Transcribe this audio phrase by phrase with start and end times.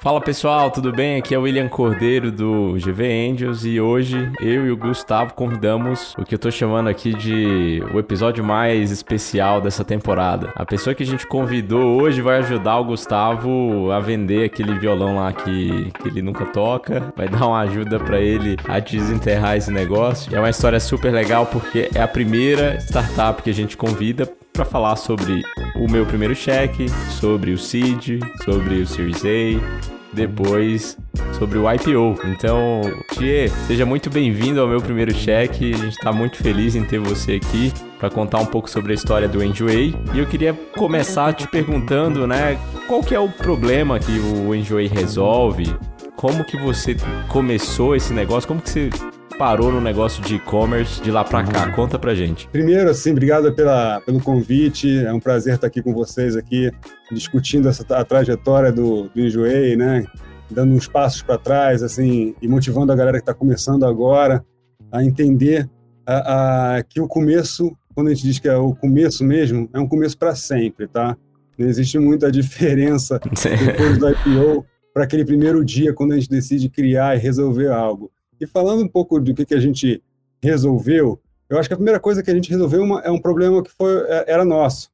[0.00, 1.16] Fala pessoal, tudo bem?
[1.16, 6.14] Aqui é o William Cordeiro do GV Angels e hoje eu e o Gustavo convidamos
[6.18, 10.52] o que eu tô chamando aqui de o episódio mais especial dessa temporada.
[10.54, 15.16] A pessoa que a gente convidou hoje vai ajudar o Gustavo a vender aquele violão
[15.16, 19.70] lá que, que ele nunca toca, vai dar uma ajuda para ele a desenterrar esse
[19.70, 20.34] negócio.
[20.34, 24.64] É uma história super legal porque é a primeira startup que a gente convida para
[24.64, 25.42] falar sobre
[25.78, 26.88] o meu primeiro cheque,
[27.20, 30.96] sobre o seed, sobre o Series A, depois
[31.38, 32.18] sobre o IPO.
[32.24, 32.80] Então,
[33.12, 35.74] Tia, seja muito bem-vindo ao meu primeiro cheque.
[35.74, 38.94] A gente está muito feliz em ter você aqui para contar um pouco sobre a
[38.94, 39.94] história do Enjoy.
[40.14, 44.86] E eu queria começar te perguntando, né, qual que é o problema que o Enjoy
[44.86, 45.74] resolve?
[46.16, 46.96] Como que você
[47.28, 48.48] começou esse negócio?
[48.48, 48.90] Como que você
[49.38, 51.70] parou no negócio de e-commerce de lá para cá?
[51.72, 52.48] Conta pra gente.
[52.48, 54.98] Primeiro, assim, obrigado pela, pelo convite.
[55.04, 56.70] É um prazer estar aqui com vocês aqui,
[57.12, 60.04] discutindo essa, a trajetória do, do Enjoei, né?
[60.50, 64.44] Dando uns passos para trás, assim, e motivando a galera que está começando agora
[64.90, 65.68] a entender
[66.06, 69.78] a, a, que o começo, quando a gente diz que é o começo mesmo, é
[69.78, 71.16] um começo para sempre, tá?
[71.58, 76.70] Não existe muita diferença depois do IPO para aquele primeiro dia quando a gente decide
[76.70, 78.10] criar e resolver algo.
[78.40, 80.02] E falando um pouco do que, que a gente
[80.42, 83.62] resolveu, eu acho que a primeira coisa que a gente resolveu uma, é um problema
[83.62, 84.90] que foi, é, era nosso.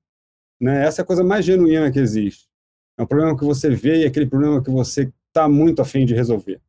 [0.61, 0.85] Né?
[0.87, 2.47] Essa é a coisa mais genuína que existe.
[2.99, 6.05] É um problema que você vê e é aquele problema que você está muito afim
[6.05, 6.61] de resolver.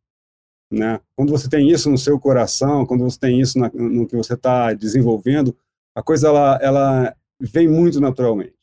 [0.71, 0.99] Né?
[1.15, 4.33] Quando você tem isso no seu coração, quando você tem isso na, no que você
[4.33, 5.55] está desenvolvendo,
[5.95, 8.55] a coisa ela, ela vem muito naturalmente.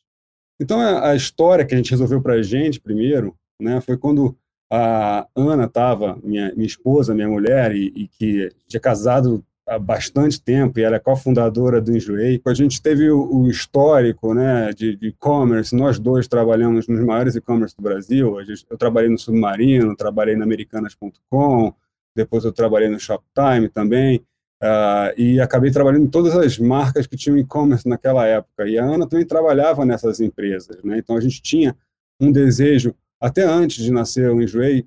[0.59, 4.35] Então a, a história que a gente resolveu para a gente primeiro, né, foi quando
[4.73, 10.41] a Ana estava, minha, minha esposa, minha mulher, e, e, que tinha casado há bastante
[10.41, 12.41] tempo, e ela é cofundadora do Enjoei.
[12.45, 17.75] A gente teve o, o histórico né, de e-commerce, nós dois trabalhamos nos maiores e-commerce
[17.75, 18.37] do Brasil.
[18.69, 21.73] eu trabalhei no Submarino, trabalhei na Americanas.com,
[22.15, 24.25] depois eu trabalhei no Shoptime também,
[24.63, 28.65] uh, e acabei trabalhando em todas as marcas que tinham e-commerce naquela época.
[28.69, 30.97] E a Ana também trabalhava nessas empresas, né?
[30.97, 31.75] então a gente tinha
[32.21, 34.85] um desejo até antes de nascer o Enjoei,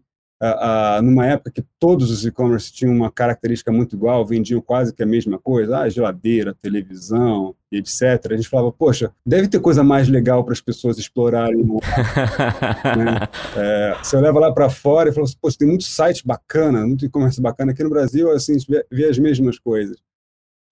[1.03, 5.07] numa época que todos os e-commerce tinham uma característica muito igual, vendiam quase que a
[5.07, 8.33] mesma coisa, ah, geladeira, televisão, etc.
[8.33, 11.63] A gente falava, poxa, deve ter coisa mais legal para as pessoas explorarem.
[11.65, 13.29] né?
[13.57, 17.07] é, você leva lá para fora e fala assim, poxa, tem muito site bacana, muito
[17.07, 17.73] e-commerce bacana.
[17.73, 19.97] Aqui no Brasil, assim, a gente vê, vê as mesmas coisas.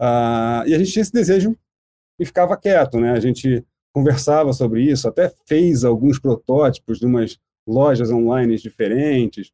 [0.01, 1.57] Uh, e a gente tinha esse desejo
[2.19, 3.13] e ficava quieto, né?
[3.13, 9.53] A gente conversava sobre isso, até fez alguns protótipos de umas lojas online diferentes.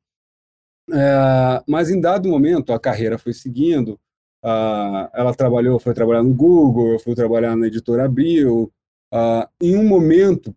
[0.91, 3.99] É, mas em dado momento a carreira foi seguindo.
[4.43, 8.73] Uh, ela trabalhou, foi trabalhar no Google, eu fui trabalhar na editora Abril.
[9.13, 10.55] Uh, em um momento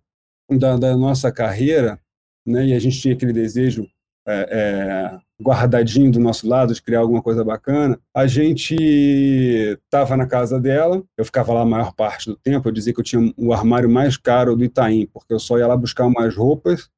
[0.50, 2.00] da, da, nossa carreira,
[2.45, 3.88] né, e a gente tinha aquele desejo
[4.28, 10.28] é, é, guardadinho do nosso lado de criar alguma coisa bacana, a gente estava na
[10.28, 13.33] casa dela, eu ficava lá a maior parte do tempo, eu dizia que eu tinha
[13.38, 16.89] o armário mais caro do Itaim, porque eu só ia lá buscar umas roupas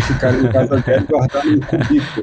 [0.00, 1.02] ficar em casa dela
[1.44, 2.22] e no cubículo.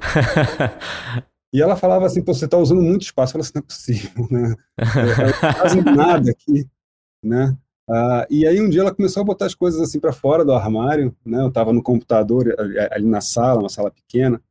[1.53, 3.37] E ela falava assim, você está usando muito espaço.
[3.37, 4.55] Eu falei assim, não é possível, né?
[5.43, 6.67] Não quase nada aqui,
[7.23, 7.55] né?
[7.89, 10.53] Ah, e aí um dia ela começou a botar as coisas assim para fora do
[10.53, 11.41] armário, né?
[11.41, 12.55] Eu estava no computador
[12.91, 14.41] ali na sala, uma sala pequena,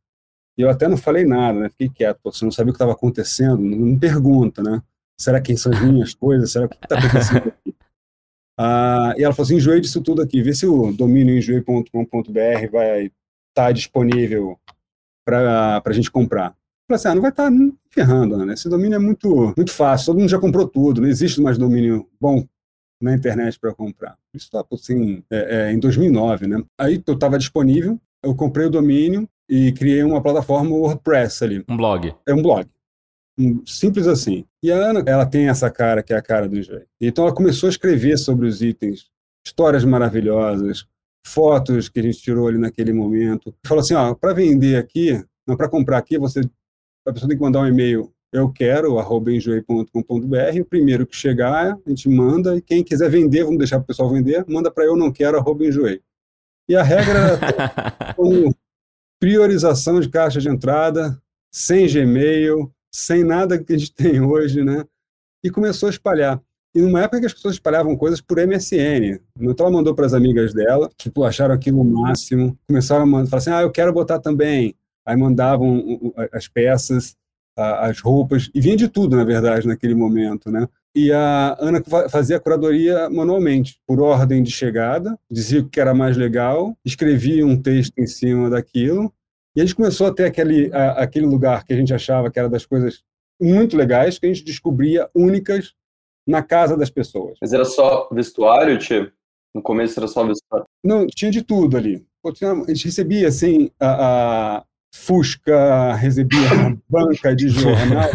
[0.56, 1.68] e eu até não falei nada, né?
[1.70, 4.82] Fiquei quieto, você não sabia o que estava acontecendo, não, não pergunta, né?
[5.18, 6.52] Será que são as minhas coisas?
[6.52, 7.74] Será que está acontecendo aqui?
[8.64, 13.06] Ah, e ela falou assim, enjoei disso tudo aqui, vê se o domínio enjoei.com.br vai
[13.06, 13.12] estar
[13.54, 14.56] tá disponível
[15.26, 16.50] para a gente comprar.
[16.50, 17.56] Eu falei assim, ah, não vai estar tá
[17.90, 18.54] ferrando, né?
[18.54, 22.08] Esse domínio é muito, muito fácil, todo mundo já comprou tudo, não existe mais domínio
[22.20, 22.46] bom
[23.00, 24.16] na internet para comprar.
[24.32, 26.62] Isso está assim, é, é, em 2009, né?
[26.78, 31.64] Aí eu estava disponível, eu comprei o domínio e criei uma plataforma WordPress ali.
[31.68, 32.14] Um blog.
[32.24, 32.68] É um blog.
[33.66, 34.44] Simples assim.
[34.62, 36.84] E a Ana, ela tem essa cara que é a cara do Enjoy.
[37.00, 39.10] Então ela começou a escrever sobre os itens,
[39.44, 40.86] histórias maravilhosas,
[41.26, 43.54] fotos que a gente tirou ali naquele momento.
[43.66, 46.40] Falou assim, ó, para vender aqui, não para comprar aqui, você
[47.06, 51.78] a pessoa tem que mandar um e-mail eu quero, arroba enjoei.com.br, o primeiro que chegar,
[51.84, 54.84] a gente manda, e quem quiser vender, vamos deixar para o pessoal vender, manda para
[54.84, 56.00] eu não quero, arroba enjoei.
[56.66, 57.38] E a regra
[58.08, 58.54] é como
[59.20, 61.20] priorização de caixa de entrada,
[61.52, 64.84] sem Gmail, sem nada que a gente tem hoje, né?
[65.44, 66.40] E começou a espalhar.
[66.74, 69.20] E numa época que as pessoas espalhavam coisas por MSN.
[69.38, 73.28] Então ela mandou para as amigas dela, tipo, acharam aquilo o máximo, começaram a mandar,
[73.28, 74.74] falaram assim, ah, eu quero botar também.
[75.04, 77.14] Aí mandavam as peças,
[77.56, 80.66] as roupas, e vinha de tudo, na verdade, naquele momento, né?
[80.94, 85.94] E a Ana fazia a curadoria manualmente, por ordem de chegada, dizia o que era
[85.94, 89.12] mais legal, escrevia um texto em cima daquilo,
[89.54, 92.38] E a gente começou a ter aquele, a, aquele lugar que a gente achava que
[92.38, 93.02] era das coisas
[93.40, 95.74] muito legais, que a gente descobria únicas
[96.26, 97.36] na casa das pessoas.
[97.40, 99.12] Mas era só vestuário, Tio?
[99.54, 100.66] No começo era só vestuário?
[100.82, 102.06] Não, tinha de tudo ali.
[102.24, 104.64] A gente recebia, assim, a, a
[104.94, 106.38] Fusca, recebia
[106.88, 108.10] banca de jornal,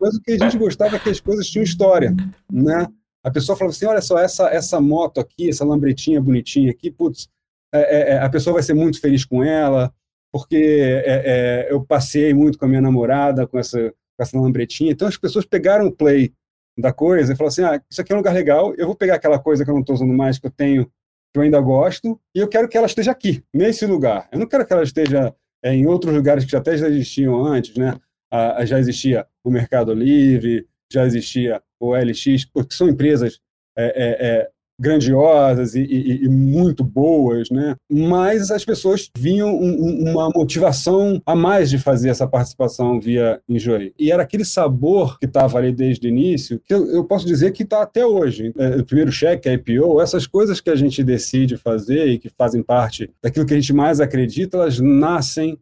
[0.00, 2.14] mas o que a gente gostava é que as coisas tinham história,
[2.50, 2.86] né?
[3.24, 7.28] A pessoa falava assim, olha só, essa, essa moto aqui, essa lambretinha bonitinha aqui, putz,
[7.72, 9.92] é, é, é, a pessoa vai ser muito feliz com ela,
[10.36, 14.92] porque é, é, eu passei muito com a minha namorada com essa, com essa lambretinha.
[14.92, 16.34] Então as pessoas pegaram o play
[16.78, 19.14] da coisa e falaram assim, ah, isso aqui é um lugar legal, eu vou pegar
[19.14, 22.20] aquela coisa que eu não estou usando mais, que eu tenho, que eu ainda gosto,
[22.34, 24.28] e eu quero que ela esteja aqui, nesse lugar.
[24.30, 25.34] Eu não quero que ela esteja
[25.64, 27.98] é, em outros lugares que até já existiam antes, né?
[28.30, 33.40] Ah, já existia o Mercado Livre, já existia o LX, porque são empresas
[33.78, 37.74] é, é, grandiosas e, e, e, muito boas, né?
[37.90, 43.94] Mas as pessoas vinham um, uma motivação a mais de fazer essa participação via Enjoy.
[43.98, 47.52] E era aquele sabor que estava ali desde o início, que eu, eu posso dizer
[47.52, 48.52] que está até hoje.
[48.58, 52.28] É, o primeiro cheque, a IPO, essas coisas que a gente decide fazer e que
[52.28, 55.58] fazem parte daquilo que a gente mais acredita, elas nascem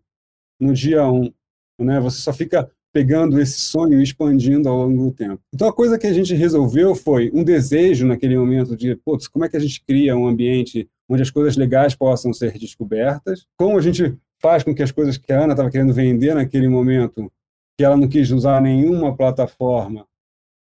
[0.61, 1.33] no dia um.
[1.81, 2.01] Né?
[2.01, 5.43] Você só fica pegando esse sonho e expandindo ao longo do tempo.
[5.53, 9.45] Então, a coisa que a gente resolveu foi um desejo naquele momento de, putz, como
[9.45, 13.47] é que a gente cria um ambiente onde as coisas legais possam ser descobertas?
[13.59, 16.69] Como a gente faz com que as coisas que a Ana estava querendo vender naquele
[16.69, 17.33] momento,
[17.77, 20.07] que ela não quis usar nenhuma plataforma,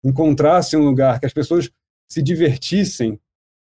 [0.04, 1.72] encontrassem um lugar que as pessoas
[2.10, 3.18] se divertissem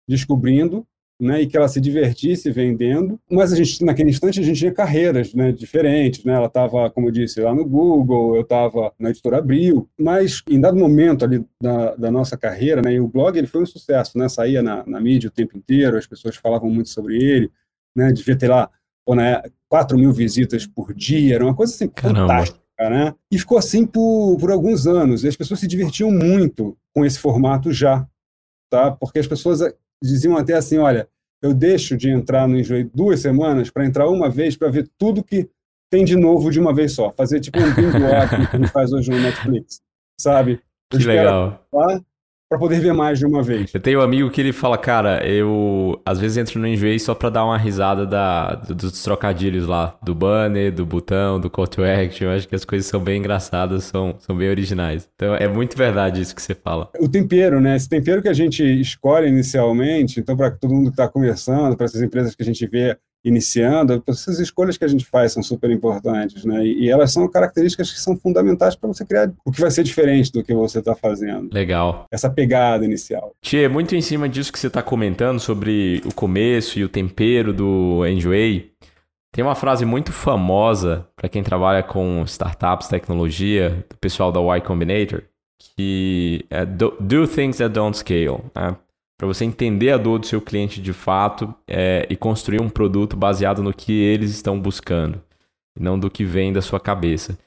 [0.09, 0.85] descobrindo
[1.21, 3.19] né, e que ela se divertisse vendendo.
[3.29, 6.23] Mas a gente, naquele instante, a gente tinha carreiras né, diferentes.
[6.23, 6.33] Né?
[6.33, 9.87] Ela estava, como eu disse, lá no Google, eu estava na editora Abril.
[9.99, 13.61] Mas, em dado momento ali da, da nossa carreira, né, e o blog ele foi
[13.61, 14.27] um sucesso, né?
[14.27, 17.51] saía na, na mídia o tempo inteiro, as pessoas falavam muito sobre ele,
[17.95, 18.11] né?
[18.11, 18.69] devia ter lá
[19.05, 22.59] ou, né, 4 mil visitas por dia, era uma coisa assim, fantástica.
[22.79, 23.13] Né?
[23.31, 25.23] E ficou assim por, por alguns anos.
[25.23, 28.07] E as pessoas se divertiam muito com esse formato já,
[28.71, 28.89] tá?
[28.89, 29.61] Porque as pessoas
[30.01, 31.07] diziam até assim, olha,
[31.41, 35.23] eu deixo de entrar no Enjoei duas semanas para entrar uma vez para ver tudo
[35.23, 35.49] que
[35.89, 37.11] tem de novo de uma vez só.
[37.11, 39.81] Fazer tipo um bingo watching que a gente faz hoje no Netflix,
[40.19, 40.61] sabe?
[40.89, 41.65] Que legal.
[41.73, 42.01] Lá,
[42.51, 43.73] para poder ver mais de uma vez.
[43.73, 47.15] Eu tenho um amigo que ele fala, cara, eu às vezes entro no Enjoei só
[47.15, 51.81] para dar uma risada da, dos trocadilhos lá, do banner, do botão, do call to
[51.81, 52.25] action.
[52.25, 55.07] Eu acho que as coisas são bem engraçadas, são, são bem originais.
[55.15, 56.89] Então é muito verdade isso que você fala.
[56.99, 57.77] O tempero, né?
[57.77, 61.85] Esse tempero que a gente escolhe inicialmente, então para todo mundo que está começando, para
[61.85, 65.69] essas empresas que a gente vê iniciando, essas escolhas que a gente faz são super
[65.69, 66.65] importantes, né?
[66.65, 70.31] E, elas são características que são fundamentais para você criar o que vai ser diferente
[70.31, 71.53] do que você está fazendo.
[71.53, 72.05] Legal.
[72.11, 73.33] Essa pegada inicial.
[73.41, 77.53] Tia, muito em cima disso que você está comentando sobre o começo e o tempero
[77.53, 78.71] do Enjoy,
[79.31, 84.61] tem uma frase muito famosa para quem trabalha com startups, tecnologia, do pessoal da Y
[84.61, 85.23] Combinator,
[85.77, 88.43] que é do, do things that don't scale.
[88.53, 88.75] Né?
[89.21, 93.15] Para você entender a dor do seu cliente de fato é, e construir um produto
[93.15, 95.21] baseado no que eles estão buscando,
[95.79, 97.37] não do que vem da sua cabeça.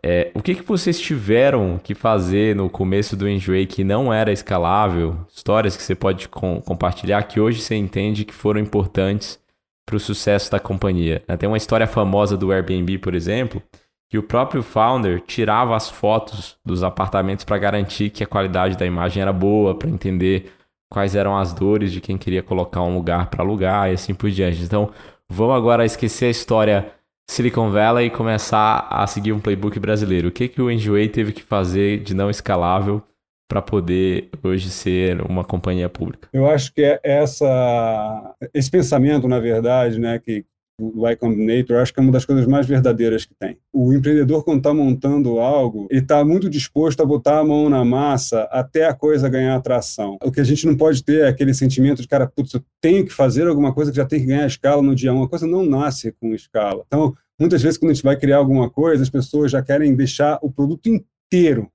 [0.00, 4.30] É, o que, que vocês tiveram que fazer no começo do Enjoy que não era
[4.30, 5.16] escalável?
[5.28, 9.36] Histórias que você pode com, compartilhar que hoje você entende que foram importantes
[9.84, 11.24] para o sucesso da companhia.
[11.26, 13.60] Né, tem uma história famosa do Airbnb, por exemplo,
[14.08, 18.86] que o próprio founder tirava as fotos dos apartamentos para garantir que a qualidade da
[18.86, 20.52] imagem era boa, para entender
[20.90, 24.30] quais eram as dores de quem queria colocar um lugar para alugar e assim por
[24.30, 24.62] diante.
[24.62, 24.90] Então,
[25.28, 26.92] vamos agora esquecer a história
[27.28, 30.28] Silicon Valley e começar a seguir um playbook brasileiro.
[30.28, 33.02] O que, que o Enjoy teve que fazer de não escalável
[33.48, 36.28] para poder hoje ser uma companhia pública?
[36.32, 40.44] Eu acho que é essa, esse pensamento, na verdade, né, que
[40.78, 43.58] o Y Combinator, acho que é uma das coisas mais verdadeiras que tem.
[43.72, 47.84] O empreendedor, quando está montando algo, ele está muito disposto a botar a mão na
[47.84, 50.18] massa até a coisa ganhar atração.
[50.22, 53.04] O que a gente não pode ter é aquele sentimento de, cara, putz, eu tenho
[53.06, 55.16] que fazer alguma coisa que já tem que ganhar escala no dia 1.
[55.16, 56.84] Uma coisa não nasce com escala.
[56.86, 60.38] Então, muitas vezes, quando a gente vai criar alguma coisa, as pessoas já querem deixar
[60.42, 61.70] o produto inteiro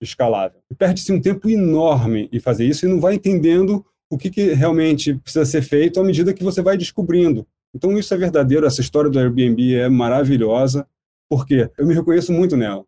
[0.00, 0.60] escalável.
[0.78, 5.14] Perde-se um tempo enorme em fazer isso e não vai entendendo o que, que realmente
[5.14, 7.44] precisa ser feito à medida que você vai descobrindo.
[7.78, 10.84] Então isso é verdadeiro, essa história do Airbnb é maravilhosa,
[11.30, 12.84] porque eu me reconheço muito nela.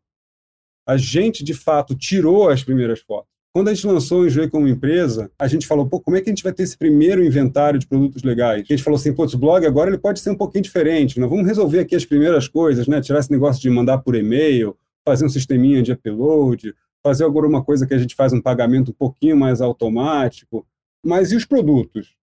[0.85, 3.31] A gente, de fato, tirou as primeiras fotos.
[3.55, 6.29] Quando a gente lançou o Enjoy como empresa, a gente falou, pô, como é que
[6.29, 8.63] a gente vai ter esse primeiro inventário de produtos legais?
[8.63, 11.31] A gente falou assim, pô, o blog agora ele pode ser um pouquinho diferente, nós
[11.31, 13.01] vamos resolver aqui as primeiras coisas, né?
[13.01, 17.63] Tirar esse negócio de mandar por e-mail, fazer um sisteminha de upload, fazer agora uma
[17.63, 20.67] coisa que a gente faz um pagamento um pouquinho mais automático.
[21.05, 22.17] Mas e os produtos?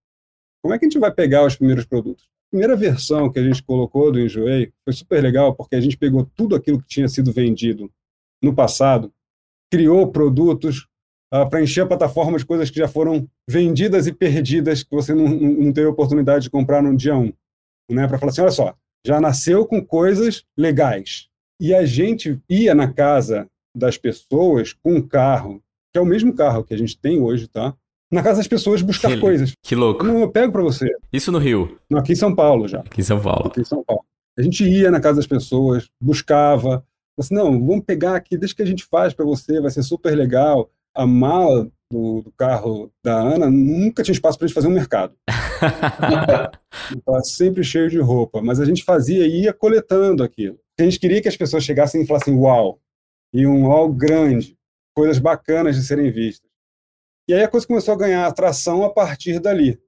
[0.61, 2.27] Como é que a gente vai pegar os primeiros produtos?
[2.49, 6.25] Primeira versão que a gente colocou do Enjoei foi super legal, porque a gente pegou
[6.35, 7.91] tudo aquilo que tinha sido vendido
[8.41, 9.11] no passado,
[9.71, 10.87] criou produtos
[11.33, 14.91] uh, ah, para encher a plataforma de coisas que já foram vendidas e perdidas, que
[14.91, 17.33] você não, não, teve oportunidade de comprar no dia 1.
[17.91, 18.07] Né?
[18.07, 18.75] Para falar assim: olha só,
[19.05, 21.27] já nasceu com coisas legais.
[21.59, 25.61] E a gente ia na casa das pessoas com um carro,
[25.91, 27.75] que é o mesmo carro que a gente tem hoje, tá?
[28.11, 29.53] Na casa das pessoas buscar que, coisas.
[29.61, 30.05] Que louco.
[30.05, 30.87] Não, eu pego para você.
[31.11, 31.77] Isso no Rio?
[31.89, 32.79] Não, aqui em São Paulo já.
[32.79, 33.47] Aqui em São Paulo.
[33.47, 34.03] Aqui em São Paulo.
[34.37, 36.85] A gente ia na casa das pessoas, buscava.
[37.17, 40.15] Assim, não, vamos pegar aqui, deixa que a gente faz para você, vai ser super
[40.15, 40.69] legal.
[40.95, 44.71] A mala do, do, carro da Ana nunca tinha espaço para a gente fazer um
[44.71, 45.15] mercado.
[46.95, 48.41] Estava sempre cheio de roupa.
[48.41, 50.59] Mas a gente fazia e ia coletando aquilo.
[50.79, 52.79] A gente queria que as pessoas chegassem e falassem uau.
[53.33, 54.55] E um uau grande.
[54.95, 56.46] Coisas bacanas de serem vistas.
[57.27, 59.79] E aí a coisa começou a ganhar atração a partir dali.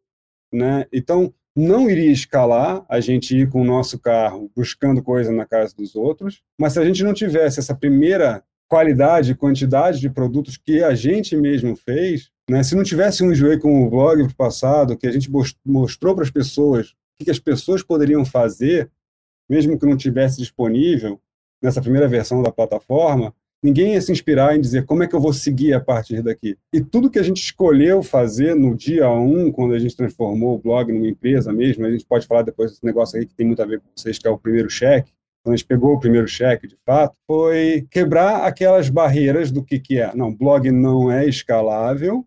[0.51, 0.86] Né?
[0.91, 5.75] Então, não iria escalar a gente ir com o nosso carro buscando coisa na casa
[5.75, 10.84] dos outros, mas se a gente não tivesse essa primeira qualidade quantidade de produtos que
[10.84, 14.96] a gente mesmo fez, né, se não tivesse um enjoei com o blog do passado,
[14.96, 15.29] que a gente
[15.65, 18.89] mostrou para as pessoas o que as pessoas poderiam fazer,
[19.50, 21.19] mesmo que não tivesse disponível
[21.62, 25.19] nessa primeira versão da plataforma, ninguém ia se inspirar em dizer como é que eu
[25.19, 26.57] vou seguir a partir daqui.
[26.73, 30.55] E tudo que a gente escolheu fazer no dia 1, um, quando a gente transformou
[30.55, 33.45] o blog numa empresa mesmo, a gente pode falar depois desse negócio aí que tem
[33.45, 35.11] muito a ver com vocês, que é o primeiro cheque,
[35.43, 39.79] quando a gente pegou o primeiro cheque, de fato, foi quebrar aquelas barreiras do que,
[39.79, 40.13] que é.
[40.13, 42.25] Não, blog não é escalável,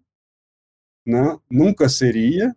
[1.07, 1.39] né?
[1.51, 2.55] nunca seria.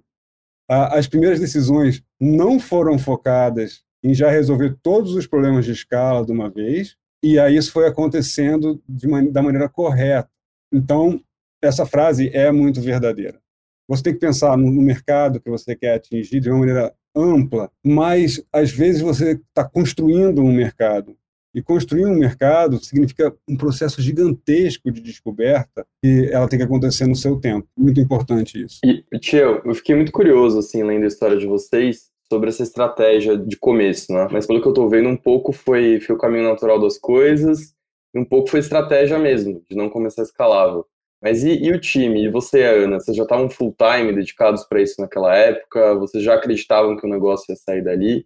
[0.68, 6.32] As primeiras decisões não foram focadas em já resolver todos os problemas de escala de
[6.32, 10.30] uma vez, e aí isso foi acontecendo de, da maneira correta.
[10.72, 11.20] Então,
[11.60, 13.40] essa frase é muito verdadeira.
[13.88, 17.72] Você tem que pensar no, no mercado que você quer atingir de uma maneira ampla,
[17.84, 21.18] mas às vezes você está construindo um mercado.
[21.52, 27.08] E construir um mercado significa um processo gigantesco de descoberta e ela tem que acontecer
[27.08, 27.68] no seu tempo.
[27.76, 28.82] Muito importante isso.
[28.86, 33.38] E, Tio, eu fiquei muito curioso, assim, lendo a história de vocês, sobre essa estratégia
[33.38, 34.28] de começo, né?
[34.32, 37.74] Mas pelo que eu tô vendo, um pouco foi, foi o caminho natural das coisas,
[38.14, 40.86] e um pouco foi estratégia mesmo, de não começar escalável.
[41.22, 42.26] Mas e, e o time?
[42.26, 43.00] E você, Ana?
[43.00, 45.96] Vocês já estavam full time dedicados para isso naquela época?
[45.96, 48.26] Vocês já acreditavam que o negócio ia sair dali?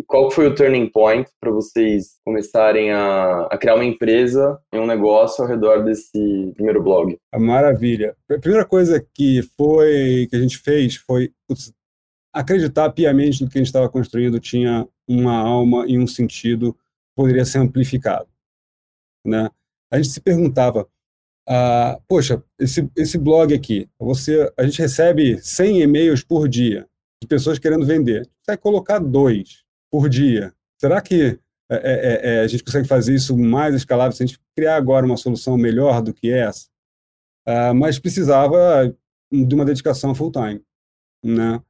[0.00, 4.78] E qual foi o turning point para vocês começarem a, a, criar uma empresa e
[4.78, 7.18] um negócio ao redor desse primeiro blog?
[7.36, 8.16] Maravilha.
[8.30, 11.30] A primeira coisa que foi que a gente fez foi
[12.32, 16.76] acreditar piamente no que a gente estava construindo tinha uma alma e um sentido
[17.16, 18.28] poderia ser amplificado,
[19.26, 19.50] né?
[19.92, 20.88] A gente se perguntava,
[21.48, 26.86] ah, poxa, esse, esse blog aqui, você, a gente recebe 100 e-mails por dia
[27.20, 28.28] de pessoas querendo vender.
[28.46, 30.54] Vai colocar dois por dia.
[30.80, 31.38] Será que
[31.70, 34.76] é, é, é, é, a gente consegue fazer isso mais escalável se a gente criar
[34.76, 36.68] agora uma solução melhor do que essa?
[37.46, 38.94] Ah, mas precisava
[39.30, 40.62] de uma dedicação full time,
[41.24, 41.60] né?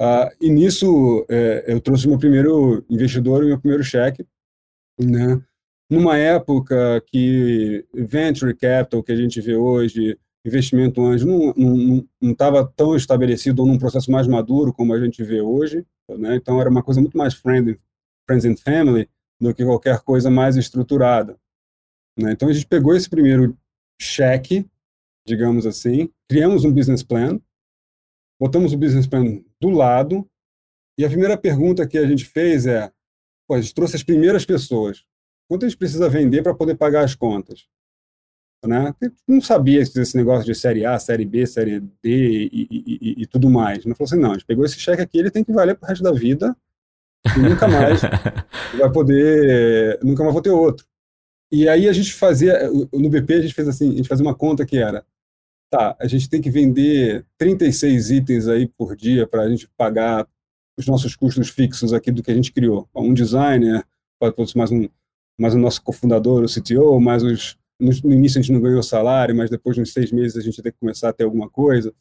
[0.00, 4.26] Uh, e nisso é, eu trouxe meu primeiro investidor meu primeiro cheque,
[4.98, 5.38] né?
[5.90, 12.96] Numa época que venture capital que a gente vê hoje, investimento anjo, não estava tão
[12.96, 16.36] estabelecido ou num processo mais maduro como a gente vê hoje, né?
[16.36, 17.78] Então era uma coisa muito mais friendly,
[18.26, 19.06] friends and family
[19.38, 21.36] do que qualquer coisa mais estruturada.
[22.16, 22.32] Né?
[22.32, 23.56] Então a gente pegou esse primeiro
[24.00, 24.66] cheque,
[25.26, 27.38] digamos assim, criamos um business plan,
[28.40, 30.26] botamos o business plan do lado,
[30.98, 32.90] e a primeira pergunta que a gente fez é,
[33.46, 35.04] pô, a gente trouxe as primeiras pessoas,
[35.48, 37.68] quanto a gente precisa vender para poder pagar as contas?
[38.64, 38.94] Né?
[39.26, 43.26] Não sabia esse negócio de série A, série B, série D e, e, e, e
[43.26, 43.84] tudo mais.
[43.86, 45.86] Não falou assim, não, a gente pegou esse cheque aqui, ele tem que valer para
[45.86, 46.54] o resto da vida
[47.36, 48.02] e nunca mais
[48.78, 50.86] vai poder, nunca mais vou ter outro.
[51.50, 54.34] E aí a gente fazia, no BP a gente fez assim, a gente fazia uma
[54.34, 55.04] conta que era
[55.70, 60.28] tá, a gente tem que vender 36 itens aí por dia para a gente pagar
[60.76, 62.88] os nossos custos fixos aqui do que a gente criou.
[62.94, 63.86] Um designer,
[64.56, 64.88] mais um,
[65.38, 67.56] mais o nosso cofundador, o CTO, mais os...
[67.78, 70.60] No, início a gente não ganhou salário, mas depois de uns seis meses a gente
[70.60, 71.94] tem que começar a ter alguma coisa.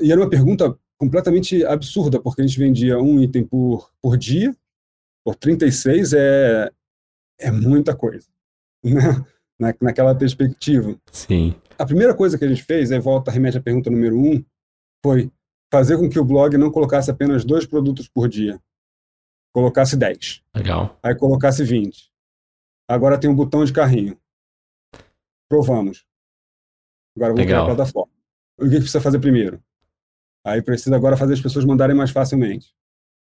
[0.00, 4.56] E era uma pergunta completamente absurda, porque a gente vendia um item por, por dia,
[5.24, 6.70] por 36 é,
[7.38, 8.26] é muita coisa,
[8.82, 9.24] né?
[9.60, 10.96] Na, naquela perspectiva.
[11.12, 14.44] Sim a primeira coisa que a gente fez, aí volta, remete à pergunta número um,
[15.04, 15.30] foi
[15.72, 18.60] fazer com que o blog não colocasse apenas dois produtos por dia.
[19.54, 20.42] Colocasse 10.
[20.54, 20.98] Legal.
[21.02, 22.10] Aí colocasse 20.
[22.88, 24.18] Agora tem um botão de carrinho.
[25.48, 26.06] Provamos.
[27.16, 28.12] Agora vamos para a plataforma.
[28.58, 29.62] O que precisa fazer primeiro?
[30.44, 32.74] Aí precisa agora fazer as pessoas mandarem mais facilmente.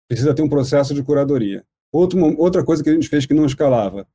[0.07, 1.65] precisa ter um processo de curadoria.
[1.91, 4.07] Outro, outra coisa que a gente fez que não escalava,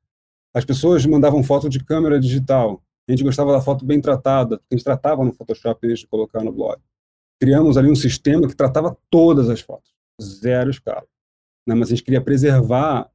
[0.54, 2.82] as pessoas mandavam foto de câmera digital.
[3.08, 6.42] A gente gostava da foto bem tratada, a gente tratava no Photoshop antes de colocar
[6.42, 6.80] no blog.
[7.40, 11.04] Criamos ali um sistema que tratava todas as fotos, zero escala.
[11.66, 11.74] Né?
[11.74, 13.10] Mas a gente queria preservar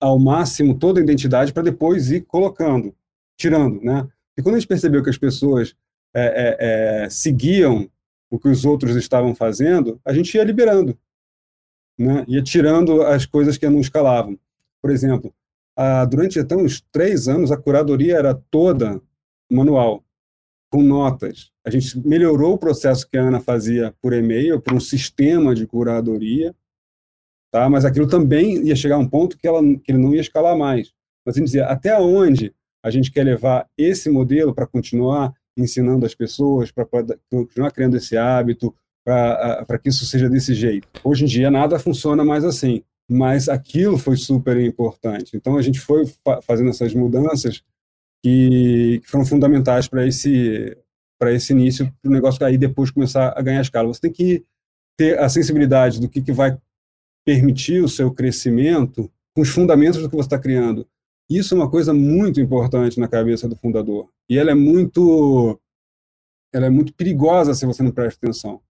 [0.00, 2.94] ao máximo toda a identidade para depois ir colocando,
[3.36, 4.08] tirando, né?
[4.36, 5.76] E quando a gente percebeu que as pessoas
[6.14, 7.90] é, é, é, seguiam
[8.30, 10.96] o que os outros estavam fazendo, a gente ia liberando,
[11.98, 12.24] né?
[12.26, 14.38] ia tirando as coisas que não escalavam.
[14.80, 15.34] Por exemplo,
[15.76, 19.02] a, durante até uns três anos, a curadoria era toda
[19.50, 20.04] manual,
[20.70, 21.50] com notas.
[21.64, 25.66] A gente melhorou o processo que a Ana fazia por e-mail, por um sistema de
[25.66, 26.54] curadoria,
[27.52, 27.68] tá?
[27.68, 30.56] mas aquilo também ia chegar a um ponto que, ela, que ele não ia escalar
[30.56, 30.92] mais.
[31.24, 36.06] Mas a gente dizia, até onde a gente quer levar esse modelo para continuar ensinando
[36.06, 36.86] as pessoas, para
[37.30, 40.88] continuar criando esse hábito, para que isso seja desse jeito.
[41.04, 45.36] Hoje em dia nada funciona mais assim, mas aquilo foi super importante.
[45.36, 46.04] Então a gente foi
[46.42, 47.62] fazendo essas mudanças
[48.22, 50.76] que, foram fundamentais para esse
[51.18, 53.88] para esse início, para o negócio aí depois começar a ganhar escala.
[53.88, 54.42] Você tem que
[54.96, 56.58] ter a sensibilidade do que, que vai
[57.26, 60.88] permitir o seu crescimento com os fundamentos do que você está criando.
[61.28, 64.08] Isso é uma coisa muito importante na cabeça do fundador.
[64.30, 65.60] E ela é muito
[66.52, 68.60] ela é muito perigosa se você não presta atenção.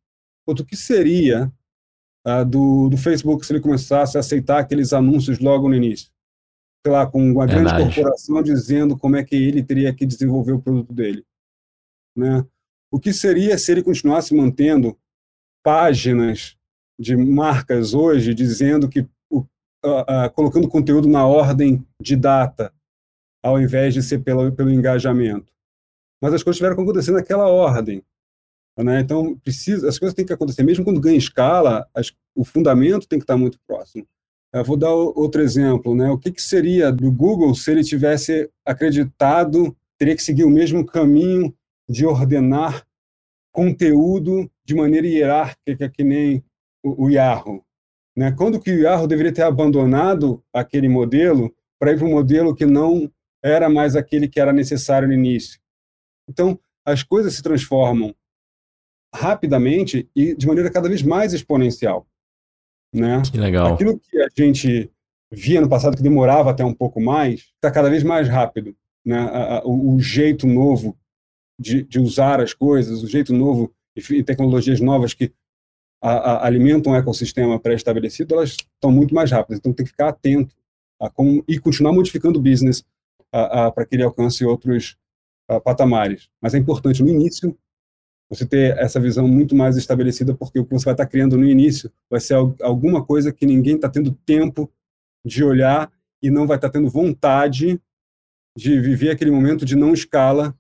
[0.46, 1.50] Outro que seria
[2.26, 6.10] uh, do, do Facebook se ele começasse a aceitar aqueles anúncios logo no início?
[6.84, 7.94] Sei lá, com uma grande Verdade.
[7.94, 11.24] corporação dizendo como é que ele teria que desenvolver o produto dele.
[12.16, 12.44] Né?
[12.90, 14.98] O que seria se ele continuasse mantendo
[15.62, 16.56] páginas
[16.98, 19.46] de marcas hoje dizendo que uh,
[19.84, 22.72] uh, colocando conteúdo na ordem de data,
[23.42, 25.52] ao invés de ser pelo, pelo engajamento.
[26.22, 28.02] Mas as coisas tiveram que acontecer naquela ordem.
[28.78, 29.00] Né?
[29.00, 30.62] Então, precisa, as coisas têm que acontecer.
[30.62, 34.06] Mesmo quando ganha escala, as, o fundamento tem que estar muito próximo.
[34.52, 35.94] Eu vou dar outro exemplo.
[35.94, 36.10] Né?
[36.10, 40.84] O que, que seria do Google se ele tivesse acreditado, teria que seguir o mesmo
[40.84, 41.54] caminho
[41.88, 42.86] de ordenar
[43.52, 46.44] conteúdo de maneira hierárquica, que nem
[46.82, 47.64] o, o Yahoo?
[48.16, 48.32] Né?
[48.32, 52.66] Quando que o Yahoo deveria ter abandonado aquele modelo para ir para um modelo que
[52.66, 53.10] não
[53.42, 55.60] era mais aquele que era necessário no início?
[56.28, 58.14] Então, as coisas se transformam
[59.14, 62.06] rapidamente e de maneira cada vez mais exponencial.
[62.92, 63.22] Né?
[63.30, 63.74] Que legal.
[63.74, 64.90] Aquilo que a gente
[65.30, 68.74] via no passado que demorava até um pouco mais, está cada vez mais rápido.
[69.04, 69.18] Né?
[69.64, 70.94] o, o, jeito novo
[71.58, 75.32] de, de, usar as coisas, o jeito novo e tecnologias novas que
[76.02, 79.58] a, alimentam um ecossistema pré-estabelecido, elas estão muito mais rápidas.
[79.58, 80.54] Então tem que ficar atento
[81.00, 82.84] a como, e continuar modificando o business
[83.30, 84.96] para que ele alcance outros
[85.64, 86.28] patamares.
[86.40, 87.56] Mas é importante no início
[88.30, 91.44] você ter essa visão muito mais estabelecida, porque o que você vai estar criando no
[91.44, 94.70] início vai ser alguma coisa que ninguém está tendo tempo
[95.26, 95.90] de olhar
[96.22, 97.80] e não vai estar tendo vontade
[98.56, 100.54] de viver aquele momento de não escala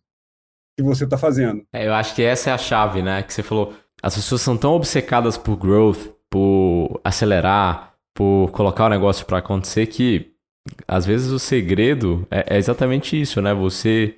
[0.76, 1.64] que você está fazendo.
[1.72, 3.22] É, eu acho que essa é a chave, né?
[3.22, 8.90] Que você falou, as pessoas são tão obcecadas por growth, por acelerar, por colocar o
[8.90, 10.32] negócio para acontecer que
[10.86, 13.54] às vezes o segredo é, é, exatamente isso, né?
[13.54, 14.16] Você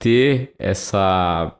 [0.00, 1.54] ter essa.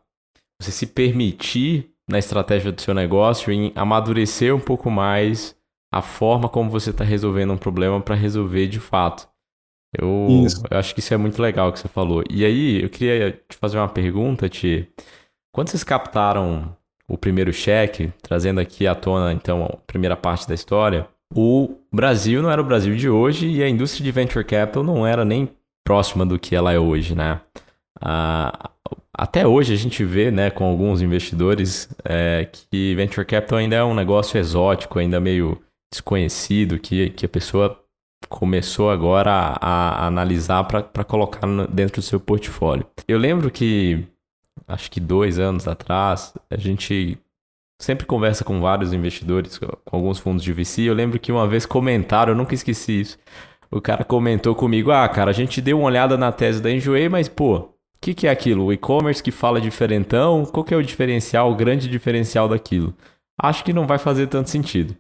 [0.61, 5.57] Você se permitir na estratégia do seu negócio em amadurecer um pouco mais
[5.93, 9.29] a forma como você está resolvendo um problema para resolver de fato.
[9.97, 12.23] Eu, eu, acho que isso é muito legal que você falou.
[12.29, 14.89] E aí, eu queria te fazer uma pergunta, Ti.
[15.53, 16.77] Quando vocês captaram
[17.09, 22.43] o primeiro cheque, trazendo aqui à tona, então, a primeira parte da história, o Brasil
[22.43, 25.49] não era o Brasil de hoje e a indústria de venture capital não era nem
[25.85, 27.41] próxima do que ela é hoje, né?
[27.99, 28.71] Ah,
[29.19, 33.83] até hoje a gente vê, né, com alguns investidores, é, que venture capital ainda é
[33.83, 35.61] um negócio exótico, ainda meio
[35.93, 37.83] desconhecido, que, que a pessoa
[38.29, 42.87] começou agora a, a analisar para colocar dentro do seu portfólio.
[43.09, 44.07] Eu lembro que
[44.69, 47.19] acho que dois anos atrás, a gente
[47.81, 50.83] sempre conversa com vários investidores, com alguns fundos de VC.
[50.83, 53.19] Eu lembro que uma vez comentaram, eu nunca esqueci isso.
[53.71, 57.09] O cara comentou comigo: Ah, cara, a gente deu uma olhada na tese da Enjoei,
[57.09, 58.67] mas pô, o que, que é aquilo?
[58.67, 60.45] O e-commerce que fala diferentão?
[60.47, 62.95] Qual que é o diferencial, o grande diferencial daquilo?
[63.37, 64.97] Acho que não vai fazer tanto sentido.